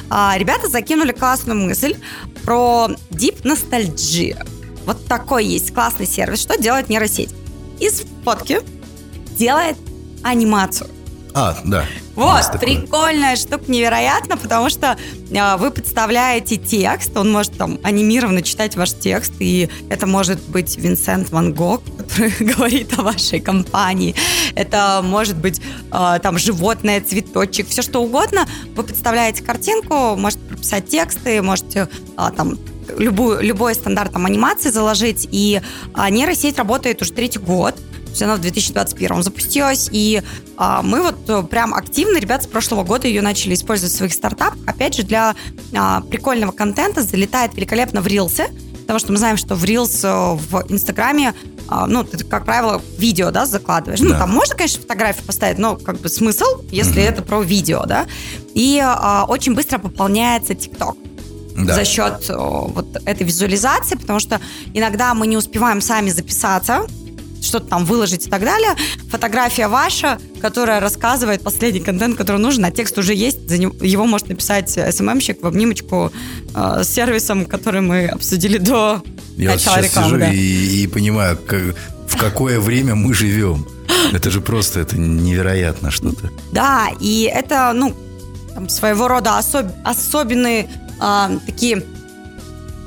А, 0.10 0.36
ребята 0.38 0.70
закинули 0.70 1.12
классную 1.12 1.60
мысль 1.60 1.96
про 2.44 2.90
Deep 3.12 3.44
Nostalgia. 3.44 4.48
Вот 4.86 5.06
такой 5.06 5.46
есть 5.46 5.74
классный 5.74 6.06
сервис. 6.06 6.42
Что 6.42 6.58
делает 6.58 6.90
нейросеть? 6.90 7.32
Из 7.80 8.04
фотки 8.24 8.62
делает 9.38 9.78
анимацию. 10.24 10.90
А, 11.38 11.54
да. 11.66 11.86
Вот, 12.16 12.60
прикольная 12.62 13.36
штука, 13.36 13.66
невероятно, 13.68 14.38
потому 14.38 14.70
что 14.70 14.98
э, 15.30 15.58
вы 15.58 15.70
подставляете 15.70 16.56
текст, 16.56 17.18
он 17.18 17.30
может 17.30 17.58
там 17.58 17.78
анимированно 17.84 18.42
читать 18.42 18.78
ваш 18.78 18.94
текст, 18.94 19.34
и 19.40 19.70
это 19.90 20.08
может 20.08 20.42
быть 20.44 20.78
Винсент 20.78 21.32
Ван 21.32 21.54
Гог, 21.54 21.82
который 21.98 22.32
говорит 22.40 22.98
о 22.98 23.02
вашей 23.02 23.42
компании, 23.42 24.16
это 24.56 25.02
может 25.04 25.36
быть 25.36 25.60
э, 25.92 26.20
там 26.24 26.38
животное, 26.38 27.02
цветочек, 27.02 27.68
все 27.68 27.82
что 27.82 28.02
угодно. 28.02 28.48
Вы 28.74 28.84
подставляете 28.84 29.44
картинку, 29.44 30.16
можете 30.16 30.42
прописать 30.46 30.88
тексты, 30.88 31.42
можете 31.42 31.90
э, 32.18 32.32
там 32.38 32.58
любую, 32.98 33.42
любой 33.42 33.76
стандарт 33.76 34.14
там, 34.14 34.26
анимации 34.26 34.70
заложить, 34.70 35.28
и 35.32 35.62
э, 35.96 36.10
нейросеть 36.10 36.58
работает 36.58 37.02
уже 37.02 37.12
третий 37.12 37.40
год, 37.40 37.76
есть 38.16 38.24
она 38.24 38.36
в 38.36 38.42
2021 38.42 39.24
запустилась, 39.24 39.90
и 39.92 40.22
а, 40.58 40.82
мы 40.82 41.02
вот 41.02 41.18
э, 41.28 41.44
прям 41.44 41.74
активно, 41.74 42.18
ребята, 42.18 42.46
с 42.46 42.48
прошлого 42.48 42.84
года 42.84 43.08
ее 43.08 43.22
начали 43.22 43.54
использовать 43.54 43.94
в 43.94 43.98
своих 43.98 44.14
стартапах, 44.14 44.58
опять 44.66 44.96
же, 44.96 45.04
для 45.04 45.36
а, 45.76 46.02
прикольного 46.02 46.52
контента, 46.52 47.04
залетает 47.04 47.56
великолепно 47.56 48.02
в 48.02 48.08
рилсы, 48.08 48.48
потому 48.82 49.00
что 49.00 49.12
мы 49.12 49.18
знаем, 49.18 49.38
что 49.38 49.56
в 49.56 49.64
Reels 49.64 50.00
э, 50.04 50.38
в 50.38 50.72
Инстаграме 50.72 51.34
а, 51.68 51.88
ну, 51.88 52.04
ты, 52.04 52.24
как 52.24 52.46
правило, 52.46 52.82
видео, 52.98 53.32
да, 53.32 53.46
закладываешь. 53.46 54.00
Ну, 54.00 54.12
Да. 54.12 54.20
там 54.20 54.32
можно, 54.32 54.56
конечно, 54.56 54.82
фотографию 54.82 55.26
поставить, 55.26 55.58
но 55.58 55.76
как 55.76 56.00
бы 56.00 56.10
смысл, 56.10 56.46
если 56.72 57.02
это 57.02 57.22
про 57.24 57.42
видео, 57.42 57.86
да. 57.86 58.06
И 58.54 58.80
а, 58.84 59.26
очень 59.28 59.56
быстро 59.56 59.80
пополняется 59.80 60.54
ТикТок 60.54 60.96
Да. 61.56 61.74
за 61.74 61.86
счет 61.86 62.30
о, 62.30 62.68
вот 62.68 62.98
этой 63.06 63.24
визуализации, 63.26 63.96
потому 63.96 64.20
что 64.20 64.40
иногда 64.74 65.14
мы 65.14 65.26
не 65.26 65.38
успеваем 65.38 65.82
сами 65.82 66.10
записаться, 66.12 66.86
что-то 67.46 67.68
там 67.68 67.86
выложить 67.86 68.28
и 68.28 68.30
так 68.30 68.42
далее. 68.42 68.76
Фотография 69.10 69.68
ваша, 69.68 70.20
которая 70.42 70.80
рассказывает 70.80 71.42
последний 71.42 71.80
контент, 71.80 72.18
который 72.18 72.38
нужен, 72.42 72.66
а 72.66 72.72
текст 72.72 72.98
уже 72.98 73.14
есть, 73.14 73.48
за 73.50 73.58
него, 73.58 73.74
его 73.82 74.06
может 74.06 74.30
написать 74.30 74.70
СММщик 74.70 75.42
в 75.44 75.48
обнимочку 75.48 76.12
э, 76.54 76.84
с 76.84 76.90
сервисом, 76.90 77.46
который 77.46 77.82
мы 77.82 78.08
обсудили 78.08 78.58
до 78.58 79.02
Я 79.38 79.52
вот 79.52 79.56
начала 79.56 79.76
сейчас 79.78 79.86
рекламы. 79.86 80.08
сижу 80.10 80.20
да. 80.20 80.34
и, 80.34 80.84
и 80.84 80.88
понимаю, 80.88 81.38
как- 81.38 81.76
в 82.08 82.18
какое 82.18 82.60
время 82.60 82.96
мы 82.96 83.14
живем. 83.14 83.68
Это 84.14 84.30
же 84.30 84.40
просто, 84.42 84.80
это 84.80 84.98
невероятно 84.98 85.92
что-то. 85.92 86.32
Да, 86.52 86.90
и 87.00 87.30
это, 87.34 87.72
ну, 87.74 87.94
там, 88.54 88.70
своего 88.70 89.08
рода 89.08 89.32
особ- 89.40 89.74
особенные 89.84 90.70
а, 91.00 91.32
такие... 91.46 91.84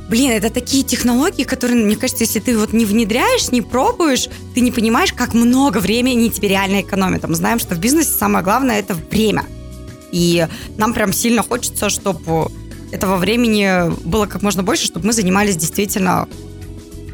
Блин, 0.09 0.31
это 0.31 0.49
такие 0.49 0.85
технологии, 0.85 1.45
которые, 1.45 1.85
мне 1.85 1.95
кажется, 1.97 2.25
если 2.25 2.41
ты 2.41 2.57
вот 2.57 2.73
не 2.73 2.87
внедряешь, 2.87 3.51
не 3.51 3.61
пробуешь, 3.61 4.29
ты 4.59 4.65
не 4.65 4.73
понимаешь, 4.73 5.13
как 5.13 5.35
много 5.35 5.79
времени 5.79 6.31
тебе 6.31 6.49
реально 6.49 6.81
экономит. 6.81 7.25
А 7.25 7.29
Мы 7.29 7.37
знаем, 7.37 7.61
что 7.61 7.77
в 7.77 7.79
бизнесе 7.79 8.11
самое 8.11 8.45
главное– 8.45 8.81
это 8.81 8.95
время. 8.95 9.45
И 10.11 10.49
нам 10.77 10.95
прям 10.95 11.13
сильно 11.13 11.45
хочется, 11.45 11.89
чтобы 11.89 12.51
этого 12.91 13.19
времени 13.19 13.89
было 14.05 14.27
как 14.27 14.43
можно 14.43 14.65
больше, 14.65 14.87
чтобы 14.87 15.07
мы 15.07 15.13
занимались 15.13 15.55
действительно 15.55 16.27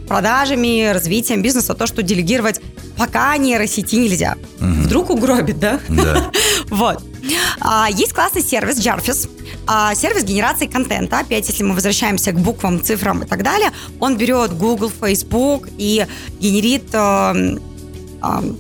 продажами, 0.09 0.91
развитием 0.91 1.43
бизнеса, 1.43 1.75
то, 1.75 1.87
что 1.87 2.03
делегировать 2.03 2.63
пока 2.97 3.37
нейросети 3.37 3.97
нельзя. 3.97 4.37
Вдруг 4.59 5.11
угробит, 5.11 5.59
да? 5.59 5.81
Да. 5.91 6.31
Вот. 6.71 7.03
А, 7.61 7.89
есть 7.91 8.13
классный 8.13 8.43
сервис 8.43 8.79
Jarvis. 8.79 9.29
А, 9.67 9.95
сервис 9.95 10.25
генерации 10.25 10.67
контента. 10.67 11.19
Опять, 11.19 11.49
если 11.49 11.63
мы 11.63 11.75
возвращаемся 11.75 12.33
к 12.33 12.39
буквам, 12.39 12.83
цифрам 12.83 13.23
и 13.23 13.27
так 13.27 13.43
далее, 13.43 13.71
он 14.01 14.17
берет 14.17 14.53
Google, 14.53 14.91
Facebook 14.91 15.69
и 15.79 16.07
генерит 16.41 16.93
эм, 16.93 17.61
эм, 18.23 18.59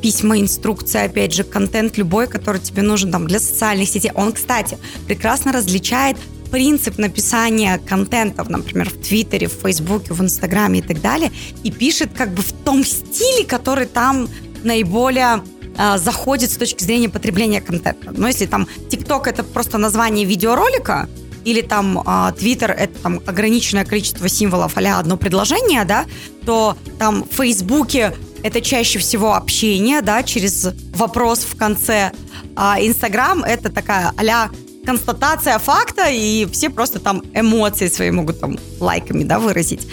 письма, 0.00 0.38
инструкции, 0.40 1.04
опять 1.04 1.32
же, 1.32 1.44
контент 1.44 1.96
любой, 1.96 2.26
который 2.26 2.60
тебе 2.60 2.82
нужен 2.82 3.10
там 3.10 3.26
для 3.26 3.40
социальных 3.40 3.88
сетей. 3.88 4.10
Он, 4.14 4.32
кстати, 4.32 4.78
прекрасно 5.06 5.52
различает 5.52 6.16
принцип 6.50 6.98
написания 6.98 7.78
контентов, 7.78 8.50
например, 8.50 8.90
в 8.90 8.94
Твиттере, 8.94 9.48
в 9.48 9.52
Фейсбуке, 9.62 10.12
в 10.12 10.20
Инстаграме 10.20 10.80
и 10.80 10.82
так 10.82 11.00
далее, 11.00 11.32
и 11.62 11.70
пишет 11.70 12.10
как 12.14 12.34
бы 12.34 12.42
в 12.42 12.52
том 12.52 12.84
стиле, 12.84 13.46
который 13.46 13.86
там 13.86 14.28
наиболее 14.62 15.42
э, 15.76 15.98
заходит 15.98 16.50
с 16.50 16.56
точки 16.56 16.82
зрения 16.84 17.08
потребления 17.08 17.60
контента. 17.60 18.12
Но 18.12 18.26
если 18.26 18.46
там 18.46 18.66
ТикТок 18.90 19.26
это 19.26 19.44
просто 19.44 19.78
название 19.78 20.24
видеоролика, 20.24 21.08
или 21.44 21.60
там 21.60 22.02
а, 22.06 22.32
Твиттер 22.32 22.70
это 22.70 22.96
там 23.00 23.20
ограниченное 23.26 23.84
количество 23.84 24.28
символов 24.28 24.76
а 24.76 24.98
одно 24.98 25.16
предложение, 25.16 25.84
да, 25.84 26.06
то 26.46 26.76
там 26.98 27.24
в 27.24 27.34
Фейсбуке 27.34 28.14
это 28.42 28.60
чаще 28.60 28.98
всего 28.98 29.34
общение, 29.34 30.02
да, 30.02 30.22
через 30.22 30.68
вопрос 30.94 31.40
в 31.40 31.56
конце. 31.56 32.12
А 32.56 32.80
Инстаграм 32.80 33.42
это 33.44 33.70
такая 33.70 34.12
а 34.16 34.50
констатация 34.84 35.58
факта, 35.58 36.08
и 36.10 36.46
все 36.46 36.68
просто 36.68 36.98
там 36.98 37.22
эмоции 37.34 37.88
свои 37.88 38.10
могут 38.10 38.40
там 38.40 38.58
лайками, 38.80 39.24
да, 39.24 39.38
выразить. 39.38 39.86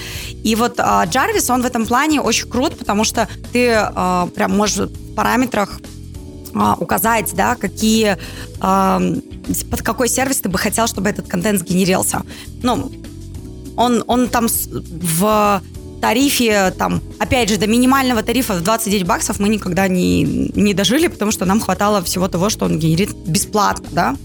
И 0.44 0.56
вот 0.56 0.80
а, 0.80 1.06
Джарвис, 1.06 1.50
он 1.50 1.62
в 1.62 1.66
этом 1.66 1.86
плане 1.86 2.22
очень 2.22 2.50
крут, 2.50 2.78
потому 2.78 3.04
что 3.04 3.28
ты 3.54 3.72
а, 3.72 4.28
прям 4.34 4.58
можешь 4.58 4.90
параметрах 5.20 5.82
а, 6.56 6.76
указать, 6.80 7.34
да, 7.36 7.56
какие, 7.56 8.18
а, 8.62 9.02
под 9.70 9.82
какой 9.82 10.08
сервис 10.08 10.38
ты 10.38 10.48
бы 10.48 10.58
хотел, 10.58 10.88
чтобы 10.88 11.10
этот 11.10 11.28
контент 11.28 11.60
сгенерился. 11.60 12.22
Ну, 12.64 12.90
он, 13.76 14.06
он 14.08 14.30
там 14.30 14.48
в 14.48 15.62
тарифе, 16.00 16.74
там, 16.78 17.02
опять 17.20 17.50
же, 17.50 17.58
до 17.58 17.68
минимального 17.68 18.24
тарифа 18.24 18.54
в 18.54 18.62
29 18.62 19.06
баксов 19.06 19.40
мы 19.40 19.50
никогда 19.50 19.90
не, 19.90 20.24
не 20.24 20.74
дожили, 20.74 21.08
потому 21.08 21.32
что 21.32 21.44
нам 21.44 21.60
хватало 21.60 22.02
всего 22.02 22.30
того, 22.30 22.50
что 22.50 22.64
он 22.64 22.80
генерит 22.80 23.14
бесплатно, 23.28 23.90
да. 23.92 24.16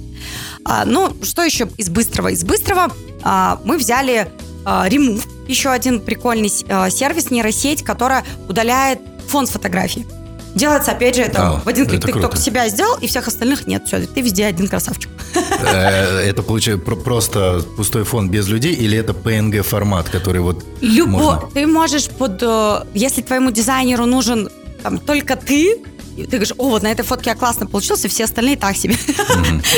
А, 0.65 0.85
ну, 0.85 1.13
что 1.23 1.43
еще 1.43 1.69
из 1.77 1.89
быстрого? 1.91 2.29
Из 2.29 2.45
быстрого 2.45 2.93
а, 3.25 3.61
мы 3.65 3.79
взяли 3.79 4.29
а, 4.65 4.89
Remove, 4.89 5.27
еще 5.49 5.71
один 5.71 6.01
прикольный 6.01 6.53
а, 6.69 6.89
сервис, 6.89 7.33
нейросеть, 7.33 7.83
которая 7.83 8.25
удаляет 8.49 9.01
фон 9.27 9.49
с 9.49 9.51
фотографии. 9.51 10.07
Делается, 10.55 10.93
опять 10.93 11.17
же, 11.17 11.23
это 11.23 11.43
А, 11.49 11.61
в 11.61 11.69
один 11.69 11.87
клик. 11.87 12.01
Ты 12.01 12.13
круто. 12.13 12.29
только 12.29 12.41
себя 12.41 12.69
сделал, 12.69 12.97
и 13.01 13.07
всех 13.07 13.27
остальных 13.29 13.67
нет. 13.67 13.85
Все, 13.87 14.07
ты 14.07 14.21
везде 14.21 14.47
один 14.47 14.69
красавчик. 14.69 15.11
Э, 15.35 16.21
Это 16.21 16.43
получается 16.43 16.85
про- 16.85 16.97
просто 16.97 17.65
пустой 17.77 18.05
фон 18.05 18.29
без 18.31 18.47
людей 18.49 18.73
или 18.75 18.97
это 18.97 19.13
PNG 19.13 19.63
формат, 19.63 20.09
который 20.09 20.41
вот 20.41 20.65
Любо, 20.81 21.51
ты 21.53 21.67
можешь 21.67 22.09
под, 22.09 22.39
э, 22.43 22.85
если 22.95 23.23
твоему 23.23 23.51
дизайнеру 23.51 24.07
нужен 24.07 24.49
там 24.83 24.99
только 24.99 25.35
ты, 25.37 25.79
и 26.17 26.23
ты 26.23 26.37
говоришь, 26.37 26.53
о, 26.59 26.69
вот 26.69 26.83
на 26.85 26.93
этой 26.93 27.03
фотке 27.05 27.31
я 27.31 27.35
классно 27.37 27.67
получился, 27.67 28.09
все 28.09 28.25
остальные 28.25 28.57
так 28.57 28.77
себе. 28.77 28.95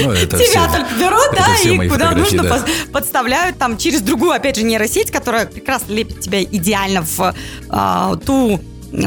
Ну, 0.03 0.15
Тебя 0.15 0.39
все- 0.39 0.53
только 0.71 0.87
берут, 1.01 1.31
да, 1.33 1.57
и 1.85 1.89
куда 1.89 2.11
нужно 2.11 2.43
да. 2.43 2.65
подставляют 2.93 3.57
там 3.57 3.79
через 3.79 4.03
другую, 4.03 4.33
опять 4.33 4.57
же, 4.57 4.63
нейросеть, 4.63 5.11
которая 5.11 5.47
прекрасно 5.47 5.93
лепит 5.95 6.21
тебя 6.21 6.43
идеально 6.43 7.03
в 7.03 7.35
а, 7.71 8.17
ту 8.17 8.61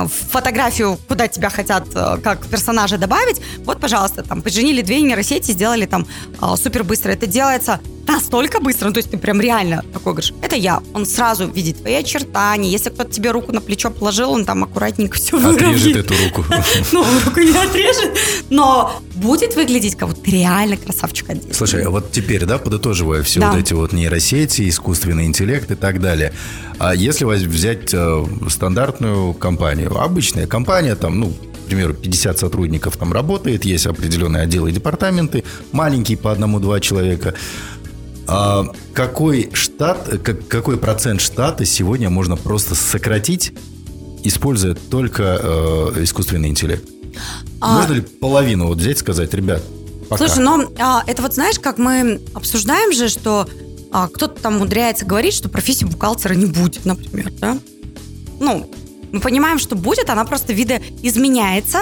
фотографию, 0.07 0.97
куда 1.07 1.27
тебя 1.27 1.49
хотят 1.49 1.87
э, 1.95 2.17
как 2.23 2.45
персонажа 2.45 2.97
добавить, 2.97 3.41
вот, 3.59 3.79
пожалуйста, 3.79 4.23
там, 4.23 4.41
поженили 4.41 4.81
две 4.81 5.01
нейросети, 5.01 5.51
сделали 5.51 5.85
там 5.85 6.05
а, 6.39 6.55
супер 6.57 6.83
быстро. 6.83 7.11
Это 7.11 7.27
делается 7.27 7.79
настолько 8.09 8.59
быстро, 8.59 8.87
ну, 8.87 8.93
то 8.93 8.99
есть 8.99 9.11
ты 9.11 9.17
прям 9.17 9.39
реально 9.41 9.83
такой 9.93 10.13
говоришь, 10.13 10.33
это 10.41 10.55
я. 10.55 10.81
Он 10.93 11.05
сразу 11.05 11.47
видит 11.47 11.79
твои 11.79 11.95
очертания. 11.95 12.69
Если 12.69 12.89
кто-то 12.89 13.11
тебе 13.11 13.31
руку 13.31 13.51
на 13.51 13.61
плечо 13.61 13.91
положил, 13.91 14.31
он 14.31 14.45
там 14.45 14.63
аккуратненько 14.63 15.17
все 15.17 15.37
Отрежет 15.37 15.95
эту 15.95 16.13
руку. 16.25 16.45
Ну, 16.91 17.05
руку 17.25 17.39
не 17.39 17.55
отрежет, 17.55 18.17
но 18.49 19.01
будет 19.15 19.55
выглядеть, 19.55 19.95
как 19.95 20.09
будто 20.09 20.31
реально 20.31 20.77
красавчик 20.77 21.29
один. 21.29 21.53
Слушай, 21.53 21.83
а 21.83 21.89
вот 21.89 22.11
теперь, 22.11 22.45
да, 22.45 22.57
подытоживая 22.57 23.23
все 23.23 23.39
Да. 23.39 23.51
вот 23.51 23.59
эти 23.59 23.73
вот 23.73 23.93
нейросети, 23.93 24.67
искусственный 24.69 25.25
интеллект 25.25 25.69
и 25.71 25.75
так 25.75 25.99
далее. 26.01 26.33
А 26.79 26.95
если 26.95 27.25
взять 27.25 27.93
э, 27.93 28.25
стандартную 28.49 29.33
компанию, 29.33 29.95
обычная 29.97 30.47
компания, 30.47 30.95
там, 30.95 31.19
ну, 31.19 31.29
к 31.31 31.65
примеру, 31.69 31.93
50 31.93 32.39
сотрудников 32.39 32.97
там 32.97 33.13
работает, 33.13 33.65
есть 33.65 33.85
определенные 33.85 34.43
отделы 34.43 34.69
и 34.69 34.73
департаменты, 34.73 35.43
маленькие 35.71 36.17
по 36.17 36.31
одному-два 36.31 36.79
человека. 36.79 37.35
А 38.31 38.71
какой 38.93 39.49
штат, 39.53 40.07
как- 40.23 40.47
какой 40.47 40.77
процент 40.77 41.21
штата 41.21 41.65
сегодня 41.65 42.09
можно 42.09 42.35
просто 42.37 42.75
сократить, 42.75 43.53
используя 44.23 44.75
только 44.75 45.39
э, 45.41 46.03
искусственный 46.03 46.49
интеллект? 46.49 46.87
А- 47.59 47.77
Можно 47.79 47.93
ли 47.93 48.01
половину 48.01 48.67
вот 48.67 48.77
взять 48.77 48.97
и 48.97 48.99
сказать, 48.99 49.33
ребят, 49.33 49.63
пока? 50.09 50.27
Слушай, 50.27 50.43
но 50.43 50.63
а, 50.79 51.03
это 51.07 51.21
вот 51.21 51.33
знаешь, 51.33 51.59
как 51.59 51.77
мы 51.77 52.21
обсуждаем 52.33 52.93
же, 52.93 53.09
что 53.09 53.47
а, 53.91 54.07
кто-то 54.07 54.39
там 54.41 54.57
умудряется 54.57 55.05
говорить, 55.05 55.33
что 55.33 55.49
профессии 55.49 55.85
бухгалтера 55.85 56.33
не 56.33 56.45
будет, 56.45 56.85
например, 56.85 57.31
да? 57.39 57.57
Ну, 58.39 58.69
мы 59.11 59.19
понимаем, 59.19 59.57
что 59.59 59.75
будет, 59.75 60.09
она 60.09 60.23
просто 60.25 60.53
видоизменяется, 60.53 61.79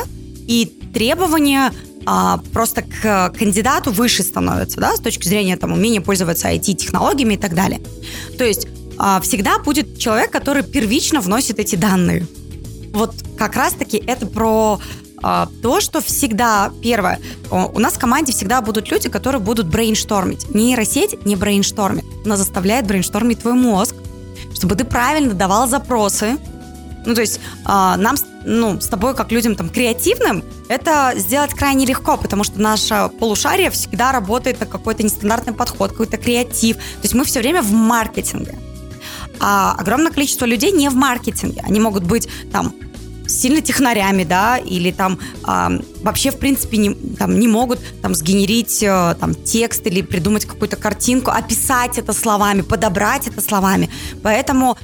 и 0.47 0.65
требования 0.93 1.73
а, 2.09 2.39
просто 2.53 2.83
к 2.83 3.33
кандидату 3.37 3.91
выше 3.91 4.23
становятся, 4.23 4.79
да, 4.79 4.95
с 4.95 5.01
точки 5.01 5.27
зрения 5.27 5.57
там 5.57 5.73
умения 5.73 5.99
пользоваться 5.99 6.47
IT-технологиями 6.47 7.33
и 7.33 7.37
так 7.37 7.53
далее. 7.53 7.81
То 8.37 8.45
есть 8.45 8.65
а, 8.97 9.19
всегда 9.19 9.59
будет 9.59 9.99
человек, 9.99 10.31
который 10.31 10.63
первично 10.63 11.19
вносит 11.19 11.59
эти 11.59 11.75
данные. 11.75 12.25
Вот 12.93 13.13
как 13.37 13.57
раз-таки 13.57 13.97
это 13.97 14.25
про 14.25 14.79
а, 15.21 15.49
то, 15.61 15.81
что 15.81 15.99
всегда, 15.99 16.71
первое, 16.81 17.19
у 17.51 17.77
нас 17.77 17.95
в 17.95 17.99
команде 17.99 18.31
всегда 18.31 18.61
будут 18.61 18.89
люди, 18.89 19.09
которые 19.09 19.41
будут 19.41 19.67
брейнштормить. 19.67 20.55
Нейросеть 20.55 21.25
не 21.25 21.35
брейнштормит, 21.35 22.05
она 22.23 22.37
заставляет 22.37 22.87
брейнштормить 22.87 23.41
твой 23.41 23.55
мозг, 23.55 23.95
чтобы 24.55 24.75
ты 24.75 24.85
правильно 24.85 25.33
давал 25.33 25.67
запросы. 25.67 26.37
Ну, 27.07 27.15
то 27.15 27.21
есть 27.21 27.39
а, 27.63 27.95
нам, 27.95 28.17
ну, 28.43 28.81
с 28.81 28.87
тобой, 28.87 29.15
как 29.15 29.31
людям 29.31 29.55
там 29.55 29.69
креативным, 29.69 30.43
это 30.67 31.13
сделать 31.15 31.53
крайне 31.53 31.85
легко, 31.85 32.17
потому 32.17 32.43
что 32.43 32.59
наше 32.59 33.09
полушарие 33.17 33.69
всегда 33.71 34.11
работает 34.11 34.59
на 34.59 34.65
какой-то 34.65 35.03
нестандартный 35.03 35.53
подход, 35.53 35.91
какой-то 35.91 36.17
креатив. 36.17 36.75
То 36.75 37.03
есть 37.03 37.15
мы 37.15 37.23
все 37.23 37.39
время 37.39 37.61
в 37.61 37.71
маркетинге. 37.71 38.59
А 39.39 39.73
огромное 39.79 40.11
количество 40.11 40.43
людей 40.43 40.71
не 40.71 40.89
в 40.89 40.95
маркетинге. 40.95 41.61
Они 41.65 41.79
могут 41.79 42.03
быть 42.03 42.27
там 42.51 42.73
сильно 43.25 43.61
технарями, 43.61 44.25
да, 44.25 44.57
или 44.57 44.91
там 44.91 45.17
а, 45.43 45.71
вообще, 46.01 46.31
в 46.31 46.39
принципе, 46.39 46.75
не, 46.75 46.93
там, 46.93 47.39
не 47.39 47.47
могут 47.47 47.79
там 48.01 48.15
сгенерить 48.15 48.83
э, 48.83 49.15
там 49.19 49.33
текст 49.33 49.85
или 49.85 50.01
придумать 50.01 50.45
какую-то 50.45 50.75
картинку, 50.75 51.31
описать 51.31 51.97
это 51.97 52.13
словами, 52.13 52.61
подобрать 52.61 53.27
это 53.27 53.41
словами. 53.41 53.89
Поэтому 54.23 54.77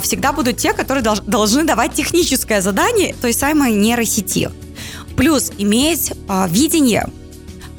всегда 0.00 0.32
будут 0.32 0.56
те, 0.56 0.72
которые 0.72 1.02
должны 1.02 1.64
давать 1.64 1.94
техническое 1.94 2.60
задание 2.60 3.14
той 3.20 3.32
самой 3.32 3.72
нейросети. 3.72 4.50
Плюс 5.16 5.52
иметь 5.58 6.12
а, 6.28 6.48
видение 6.48 7.08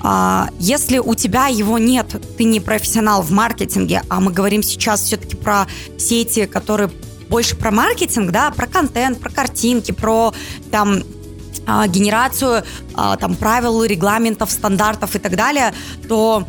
а, 0.08 0.50
если 0.60 1.00
у 1.00 1.16
тебя 1.16 1.48
его 1.48 1.80
нет, 1.80 2.16
ты 2.38 2.44
не 2.44 2.60
профессионал 2.60 3.24
в 3.24 3.32
маркетинге, 3.32 4.04
а 4.08 4.20
мы 4.20 4.32
говорим 4.32 4.62
сейчас 4.62 5.02
все-таки 5.02 5.36
про 5.36 5.66
сети, 5.98 6.46
которые 6.46 6.92
больше 7.28 7.56
про 7.56 7.72
маркетинг, 7.72 8.30
да, 8.30 8.52
про 8.52 8.68
контент, 8.68 9.20
про 9.20 9.32
картинки, 9.32 9.92
про 9.92 10.32
там 10.70 11.02
а, 11.66 11.88
генерацию 11.88 12.64
а, 12.94 13.18
там 13.18 13.36
правил, 13.36 13.84
регламентов, 13.84 14.52
стандартов 14.52 15.16
и 15.16 15.20
так 15.20 15.36
далее, 15.36 15.74
то, 16.08 16.48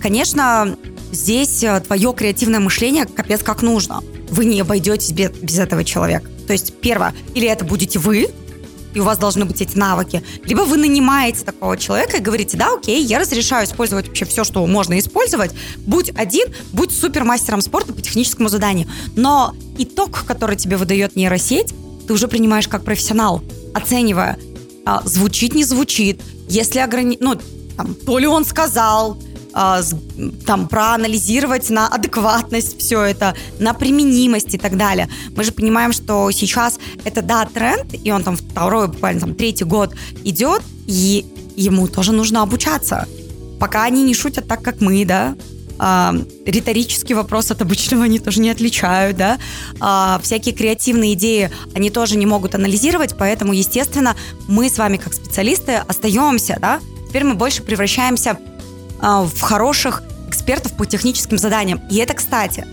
конечно, 0.00 0.76
здесь 1.12 1.62
э, 1.62 1.80
твое 1.80 2.12
креативное 2.12 2.58
мышление 2.58 3.06
капец 3.06 3.42
как 3.44 3.62
нужно. 3.62 4.02
Вы 4.30 4.44
не 4.44 4.60
обойдетесь 4.60 5.12
без, 5.12 5.30
без 5.30 5.58
этого 5.58 5.84
человека. 5.84 6.28
То 6.46 6.52
есть, 6.52 6.74
первое, 6.80 7.14
или 7.34 7.46
это 7.46 7.64
будете 7.64 7.98
вы, 7.98 8.28
и 8.94 9.00
у 9.00 9.04
вас 9.04 9.18
должны 9.18 9.44
быть 9.44 9.60
эти 9.60 9.76
навыки. 9.76 10.22
Либо 10.44 10.62
вы 10.62 10.76
нанимаете 10.76 11.44
такого 11.44 11.76
человека 11.76 12.16
и 12.16 12.20
говорите, 12.20 12.56
да, 12.56 12.74
окей, 12.74 13.02
я 13.02 13.18
разрешаю 13.18 13.66
использовать 13.66 14.08
вообще 14.08 14.24
все, 14.24 14.44
что 14.44 14.66
можно 14.66 14.98
использовать. 14.98 15.52
Будь 15.86 16.10
один, 16.16 16.48
будь 16.72 16.92
супермастером 16.92 17.60
спорта 17.60 17.92
по 17.92 18.02
техническому 18.02 18.48
заданию. 18.48 18.88
Но 19.14 19.54
итог, 19.78 20.24
который 20.24 20.56
тебе 20.56 20.76
выдает 20.76 21.16
нейросеть, 21.16 21.72
ты 22.06 22.12
уже 22.12 22.26
принимаешь 22.26 22.66
как 22.66 22.84
профессионал, 22.84 23.42
оценивая, 23.74 24.38
а, 24.84 25.02
звучит, 25.04 25.54
не 25.54 25.64
звучит, 25.64 26.20
если 26.48 26.80
ограни... 26.80 27.16
ну, 27.20 27.38
там, 27.76 27.94
то 27.94 28.18
ли 28.18 28.26
он 28.26 28.44
сказал, 28.44 29.16
там, 29.52 30.68
проанализировать 30.68 31.70
на 31.70 31.88
адекватность 31.88 32.78
все 32.78 33.02
это, 33.02 33.34
на 33.58 33.74
применимость 33.74 34.54
и 34.54 34.58
так 34.58 34.76
далее. 34.76 35.08
Мы 35.36 35.44
же 35.44 35.52
понимаем, 35.52 35.92
что 35.92 36.30
сейчас 36.30 36.78
это, 37.04 37.22
да, 37.22 37.44
тренд, 37.44 37.94
и 38.04 38.10
он 38.12 38.22
там 38.22 38.36
второй, 38.36 38.88
буквально 38.88 39.20
там 39.20 39.34
третий 39.34 39.64
год 39.64 39.94
идет, 40.24 40.62
и 40.86 41.24
ему 41.56 41.88
тоже 41.88 42.12
нужно 42.12 42.42
обучаться. 42.42 43.06
Пока 43.58 43.84
они 43.84 44.02
не 44.02 44.14
шутят 44.14 44.48
так, 44.48 44.62
как 44.62 44.80
мы, 44.80 45.04
да, 45.04 45.34
а, 45.82 46.14
риторический 46.44 47.14
вопрос 47.14 47.50
от 47.50 47.62
обычного 47.62 48.04
они 48.04 48.18
тоже 48.18 48.40
не 48.40 48.50
отличают, 48.50 49.16
да, 49.16 49.38
а, 49.80 50.20
всякие 50.22 50.54
креативные 50.54 51.14
идеи 51.14 51.50
они 51.74 51.90
тоже 51.90 52.18
не 52.18 52.26
могут 52.26 52.54
анализировать, 52.54 53.16
поэтому, 53.18 53.54
естественно, 53.54 54.14
мы 54.46 54.68
с 54.68 54.76
вами 54.76 54.98
как 54.98 55.14
специалисты 55.14 55.76
остаемся, 55.76 56.58
да, 56.60 56.80
теперь 57.08 57.24
мы 57.24 57.34
больше 57.34 57.62
превращаемся 57.62 58.38
а, 59.02 59.22
в 59.22 59.40
хороших 59.40 60.02
экспертов 60.28 60.72
по 60.72 60.86
техническим 60.86 61.38
заданиям. 61.38 61.80
И 61.90 61.96
это, 61.96 62.14
кстати, 62.14 62.66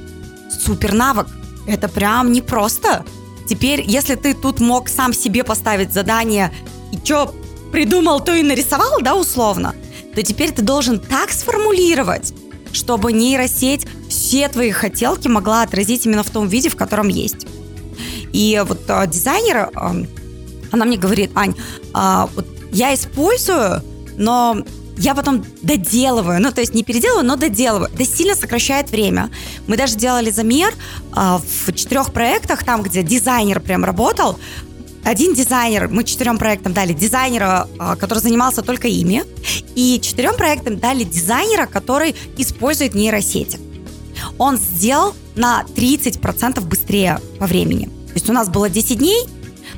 супер 0.50 0.94
навык. 0.94 1.28
Это 1.68 1.88
прям 1.90 2.32
непросто. 2.32 3.06
Теперь, 3.48 3.82
если 3.82 4.16
ты 4.16 4.34
тут 4.34 4.60
мог 4.60 4.90
сам 4.90 5.14
себе 5.14 5.44
поставить 5.44 5.94
задание 5.94 6.54
и 6.92 6.98
что 7.04 7.34
придумал, 7.72 8.20
то 8.20 8.34
и 8.34 8.44
нарисовал, 8.44 9.02
да, 9.02 9.16
условно, 9.16 9.76
то 10.16 10.24
теперь 10.24 10.52
ты 10.52 10.62
должен 10.62 11.00
так 11.00 11.32
сформулировать, 11.32 12.34
чтобы 12.74 13.14
нейросеть 13.14 13.88
все 14.10 14.48
твои 14.50 14.72
хотелки 14.72 15.28
могла 15.28 15.62
отразить 15.64 16.06
именно 16.06 16.24
в 16.24 16.30
том 16.30 16.48
виде, 16.48 16.70
в 16.70 16.76
котором 16.76 17.08
есть. 17.08 17.48
И 18.34 18.62
вот 18.68 18.82
а, 18.90 19.06
дизайнер, 19.08 19.70
а, 19.74 19.96
она 20.72 20.86
мне 20.86 20.98
говорит, 20.98 21.32
Ань, 21.36 21.56
а, 21.94 22.30
вот 22.36 22.48
я 22.72 22.94
использую, 22.94 23.82
но 24.18 24.58
я 24.98 25.16
потом 25.16 25.44
доделываю, 25.62 26.42
ну, 26.42 26.52
то 26.52 26.62
есть 26.62 26.74
не 26.74 26.84
переделываю, 26.84 27.26
но 27.26 27.36
доделываю. 27.36 27.90
Это 27.94 28.06
сильно 28.06 28.36
сокращает 28.36 28.92
время. 28.92 29.30
Мы 29.68 29.78
даже 29.78 29.96
делали 29.96 30.32
замер 30.32 30.74
а, 31.14 31.40
в 31.40 31.74
четырех 31.74 32.12
проектах, 32.12 32.64
там, 32.64 32.82
где 32.84 33.04
дизайнер 33.04 33.60
прям 33.60 33.86
работал, 33.86 34.40
один 35.04 35.34
дизайнер, 35.34 35.88
мы 35.88 36.04
четырем 36.04 36.38
проектам 36.38 36.74
дали 36.74 36.92
дизайнера, 36.92 37.70
а, 37.80 37.96
который 37.96 38.20
занимался 38.20 38.62
только 38.62 38.90
ими, 38.90 39.24
и 39.74 40.02
четырем 40.02 40.36
проектам 40.36 40.80
дали 40.80 41.06
дизайнера, 41.06 41.66
который 41.66 42.14
использует 42.36 42.94
нейросети. 42.94 43.58
Он 44.38 44.58
сделал 44.58 45.14
на 45.36 45.64
30% 45.76 46.60
быстрее 46.66 47.22
по 47.40 47.46
времени. 47.46 47.86
То 47.86 48.14
есть 48.16 48.30
у 48.30 48.34
нас 48.34 48.50
было 48.50 48.70
10 48.70 48.98
дней, 48.98 49.24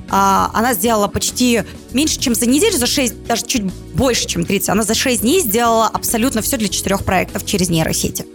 а, 0.09 0.49
она 0.53 0.73
сделала 0.73 1.07
почти 1.07 1.63
меньше, 1.93 2.19
чем 2.19 2.35
за 2.35 2.45
неделю, 2.45 2.77
за 2.77 2.87
6, 2.87 3.23
даже 3.25 3.45
чуть 3.45 3.63
больше, 3.93 4.27
чем 4.27 4.45
30. 4.45 4.69
Она 4.69 4.83
за 4.83 4.95
6 4.95 5.21
дней 5.21 5.41
сделала 5.41 5.87
абсолютно 5.87 6.41
все 6.41 6.57
для 6.57 6.67
четырех 6.67 7.03
проектов 7.03 7.45
через 7.45 7.69
нейросети. 7.69 8.25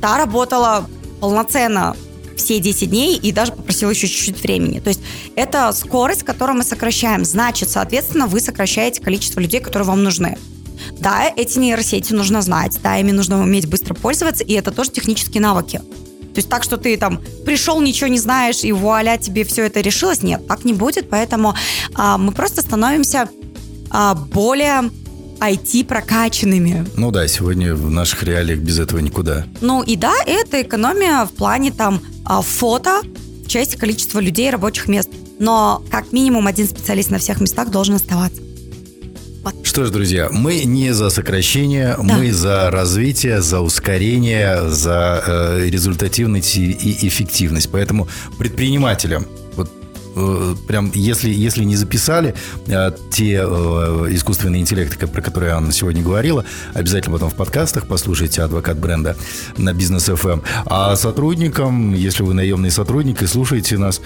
Та 0.00 0.18
работала 0.18 0.88
полноценно 1.20 1.96
все 2.36 2.58
10 2.58 2.90
дней 2.90 3.16
и 3.16 3.32
даже 3.32 3.52
попросила 3.52 3.90
еще 3.90 4.06
чуть-чуть 4.06 4.42
времени. 4.42 4.80
То 4.80 4.88
есть 4.88 5.00
это 5.36 5.72
скорость, 5.72 6.24
которую 6.24 6.58
мы 6.58 6.64
сокращаем. 6.64 7.24
Значит, 7.24 7.70
соответственно, 7.70 8.26
вы 8.26 8.40
сокращаете 8.40 9.00
количество 9.00 9.40
людей, 9.40 9.60
которые 9.60 9.86
вам 9.86 10.02
нужны. 10.02 10.36
Да, 10.98 11.32
эти 11.36 11.58
нейросети 11.58 12.12
нужно 12.12 12.42
знать, 12.42 12.78
да, 12.82 12.98
ими 12.98 13.12
нужно 13.12 13.40
уметь 13.40 13.66
быстро 13.66 13.94
пользоваться, 13.94 14.44
и 14.44 14.52
это 14.52 14.70
тоже 14.72 14.90
технические 14.90 15.40
навыки. 15.40 15.80
То 16.34 16.38
есть 16.38 16.48
так, 16.48 16.64
что 16.64 16.76
ты 16.76 16.96
там 16.96 17.20
пришел, 17.44 17.80
ничего 17.80 18.08
не 18.08 18.18
знаешь, 18.18 18.64
и 18.64 18.72
вуаля, 18.72 19.16
тебе 19.18 19.44
все 19.44 19.64
это 19.66 19.80
решилось. 19.80 20.22
Нет, 20.22 20.46
так 20.48 20.64
не 20.64 20.72
будет, 20.72 21.08
поэтому 21.08 21.54
а, 21.94 22.18
мы 22.18 22.32
просто 22.32 22.60
становимся 22.60 23.28
а, 23.90 24.14
более 24.14 24.90
IT 25.38 25.84
прокачанными. 25.84 26.86
Ну 26.96 27.12
да, 27.12 27.28
сегодня 27.28 27.74
в 27.74 27.88
наших 27.90 28.24
реалиях 28.24 28.58
без 28.58 28.80
этого 28.80 28.98
никуда. 28.98 29.46
Ну 29.60 29.82
и 29.82 29.96
да, 29.96 30.14
это 30.26 30.62
экономия 30.62 31.24
в 31.24 31.30
плане 31.30 31.70
там 31.70 32.00
а, 32.24 32.42
фото, 32.42 33.02
часть 33.46 33.76
количества 33.76 34.18
людей, 34.18 34.50
рабочих 34.50 34.88
мест. 34.88 35.10
Но 35.38 35.84
как 35.90 36.12
минимум 36.12 36.48
один 36.48 36.66
специалист 36.66 37.10
на 37.10 37.18
всех 37.18 37.40
местах 37.40 37.70
должен 37.70 37.94
оставаться. 37.94 38.43
Что 39.62 39.84
ж, 39.84 39.90
друзья, 39.90 40.28
мы 40.30 40.64
не 40.64 40.94
за 40.94 41.10
сокращение, 41.10 41.96
да. 41.96 42.16
мы 42.16 42.32
за 42.32 42.70
развитие, 42.70 43.42
за 43.42 43.60
ускорение, 43.60 44.70
за 44.70 45.22
э, 45.26 45.68
результативность 45.68 46.56
и 46.56 47.08
эффективность. 47.08 47.70
Поэтому 47.70 48.08
предпринимателям 48.38 49.26
вот 49.56 49.70
э, 50.14 50.54
прям 50.66 50.92
если, 50.94 51.28
если 51.28 51.64
не 51.64 51.76
записали 51.76 52.34
э, 52.68 52.92
те 53.10 53.42
э, 53.42 54.06
искусственные 54.10 54.60
интеллекты, 54.60 55.06
про 55.06 55.22
которые 55.22 55.52
Анна 55.52 55.72
сегодня 55.72 56.02
говорила, 56.02 56.44
обязательно 56.72 57.14
потом 57.14 57.30
в 57.30 57.34
подкастах 57.34 57.86
послушайте 57.88 58.42
«Адвокат 58.42 58.78
бренда» 58.78 59.16
на 59.56 59.72
Бизнес 59.72 60.08
FM. 60.08 60.32
Эм. 60.34 60.42
А 60.66 60.96
сотрудникам, 60.96 61.94
если 61.94 62.22
вы 62.22 62.34
наемный 62.34 62.70
сотрудник 62.70 63.22
и 63.22 63.26
слушаете 63.26 63.76
нас, 63.76 64.00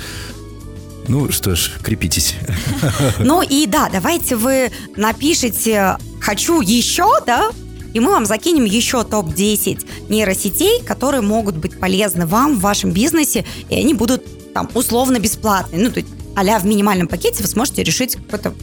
ну 1.09 1.31
что 1.33 1.57
ж, 1.57 1.73
крепитесь. 1.83 2.35
Ну 3.19 3.43
и 3.43 3.67
да, 3.67 3.89
давайте 3.91 4.37
вы 4.37 4.71
напишите 4.97 5.97
«хочу 6.21 6.61
еще», 6.61 7.09
да, 7.27 7.51
и 7.95 8.01
мы 8.01 8.11
вам 8.11 8.27
закинем 8.27 8.65
еще 8.65 9.03
топ-10 9.03 9.85
нейросетей, 10.09 10.83
которые 10.85 11.23
могут 11.23 11.57
быть 11.57 11.81
полезны 11.81 12.27
вам 12.27 12.57
в 12.57 12.61
вашем 12.61 12.93
бизнесе, 12.93 13.45
и 13.71 13.75
они 13.75 13.95
будут 13.95 14.53
там 14.53 14.71
условно 14.75 15.19
бесплатные. 15.19 15.83
Ну, 15.83 15.91
то 15.91 16.01
есть 16.01 16.11
а 16.39 16.59
в 16.61 16.67
минимальном 16.67 17.09
пакете 17.09 17.43
вы 17.43 17.49
сможете 17.49 17.83
решить 17.83 18.15
какое-то 18.15 18.55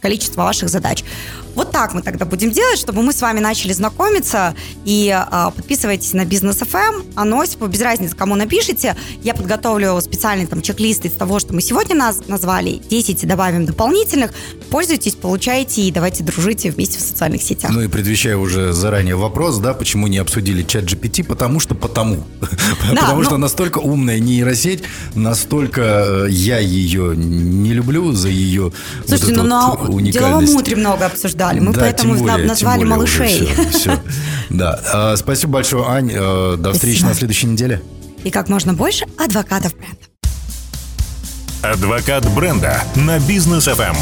количество 0.00 0.42
ваших 0.42 0.68
задач. 0.68 1.04
Вот 1.54 1.72
так 1.72 1.94
мы 1.94 2.02
тогда 2.02 2.24
будем 2.24 2.50
делать, 2.50 2.78
чтобы 2.78 3.02
мы 3.02 3.12
с 3.12 3.20
вами 3.20 3.40
начали 3.40 3.72
знакомиться. 3.72 4.54
И 4.84 5.10
а, 5.10 5.50
подписывайтесь 5.50 6.12
на 6.12 6.24
Бизнес 6.24 6.58
FM, 6.58 7.12
Аносипу, 7.16 7.66
без 7.66 7.80
разницы, 7.80 8.14
кому 8.14 8.36
напишите. 8.36 8.96
Я 9.22 9.34
подготовлю 9.34 10.00
специальный 10.00 10.46
там 10.46 10.62
чек-лист 10.62 11.04
из 11.04 11.12
того, 11.12 11.38
что 11.38 11.52
мы 11.52 11.60
сегодня 11.60 11.96
нас 11.96 12.20
назвали. 12.28 12.80
10 12.88 13.26
добавим 13.26 13.66
дополнительных. 13.66 14.32
Пользуйтесь, 14.70 15.14
получайте 15.14 15.82
и 15.82 15.90
давайте 15.90 16.22
дружите 16.22 16.70
вместе 16.70 16.98
в 16.98 17.02
социальных 17.02 17.42
сетях. 17.42 17.70
Ну 17.72 17.82
и 17.82 17.88
предвещаю 17.88 18.40
уже 18.40 18.72
заранее 18.72 19.16
вопрос, 19.16 19.58
да, 19.58 19.74
почему 19.74 20.06
не 20.06 20.18
обсудили 20.18 20.62
чат 20.62 20.84
GPT? 20.84 21.24
Потому 21.24 21.60
что 21.60 21.74
потому. 21.74 22.24
Да, 22.90 23.02
потому 23.02 23.18
ну... 23.18 23.24
что 23.24 23.36
настолько 23.36 23.78
умная 23.78 24.18
нейросеть, 24.18 24.82
настолько 25.14 25.80
э, 25.80 26.26
я 26.30 26.58
ее 26.58 27.14
не 27.16 27.72
люблю 27.72 28.12
за 28.12 28.28
ее 28.28 28.72
Слушайте, 29.06 29.34
вот 29.34 29.42
ну 29.42 29.48
на 29.48 29.69
вот 29.76 30.02
деловом 30.02 30.48
утре 30.56 30.76
много 30.76 31.06
обсуждали. 31.06 31.60
Мы 31.60 31.72
да, 31.72 31.80
поэтому 31.80 32.16
более, 32.16 32.46
назвали 32.46 32.84
малышей. 32.84 33.48
Все, 33.54 33.78
все. 33.78 33.98
Да. 34.50 34.80
А, 34.92 35.16
спасибо 35.16 35.54
большое, 35.54 35.84
Ань. 35.86 36.10
Э, 36.12 36.56
до 36.56 36.72
встречи 36.72 37.02
на 37.02 37.14
следующей 37.14 37.46
неделе. 37.46 37.80
И 38.24 38.30
как 38.30 38.48
можно 38.48 38.74
больше 38.74 39.06
адвокатов 39.16 39.74
бренда. 39.76 39.96
Адвокат 41.62 42.28
бренда 42.34 42.82
на 42.96 43.18
бизнес 43.20 43.68
FM. 43.68 43.96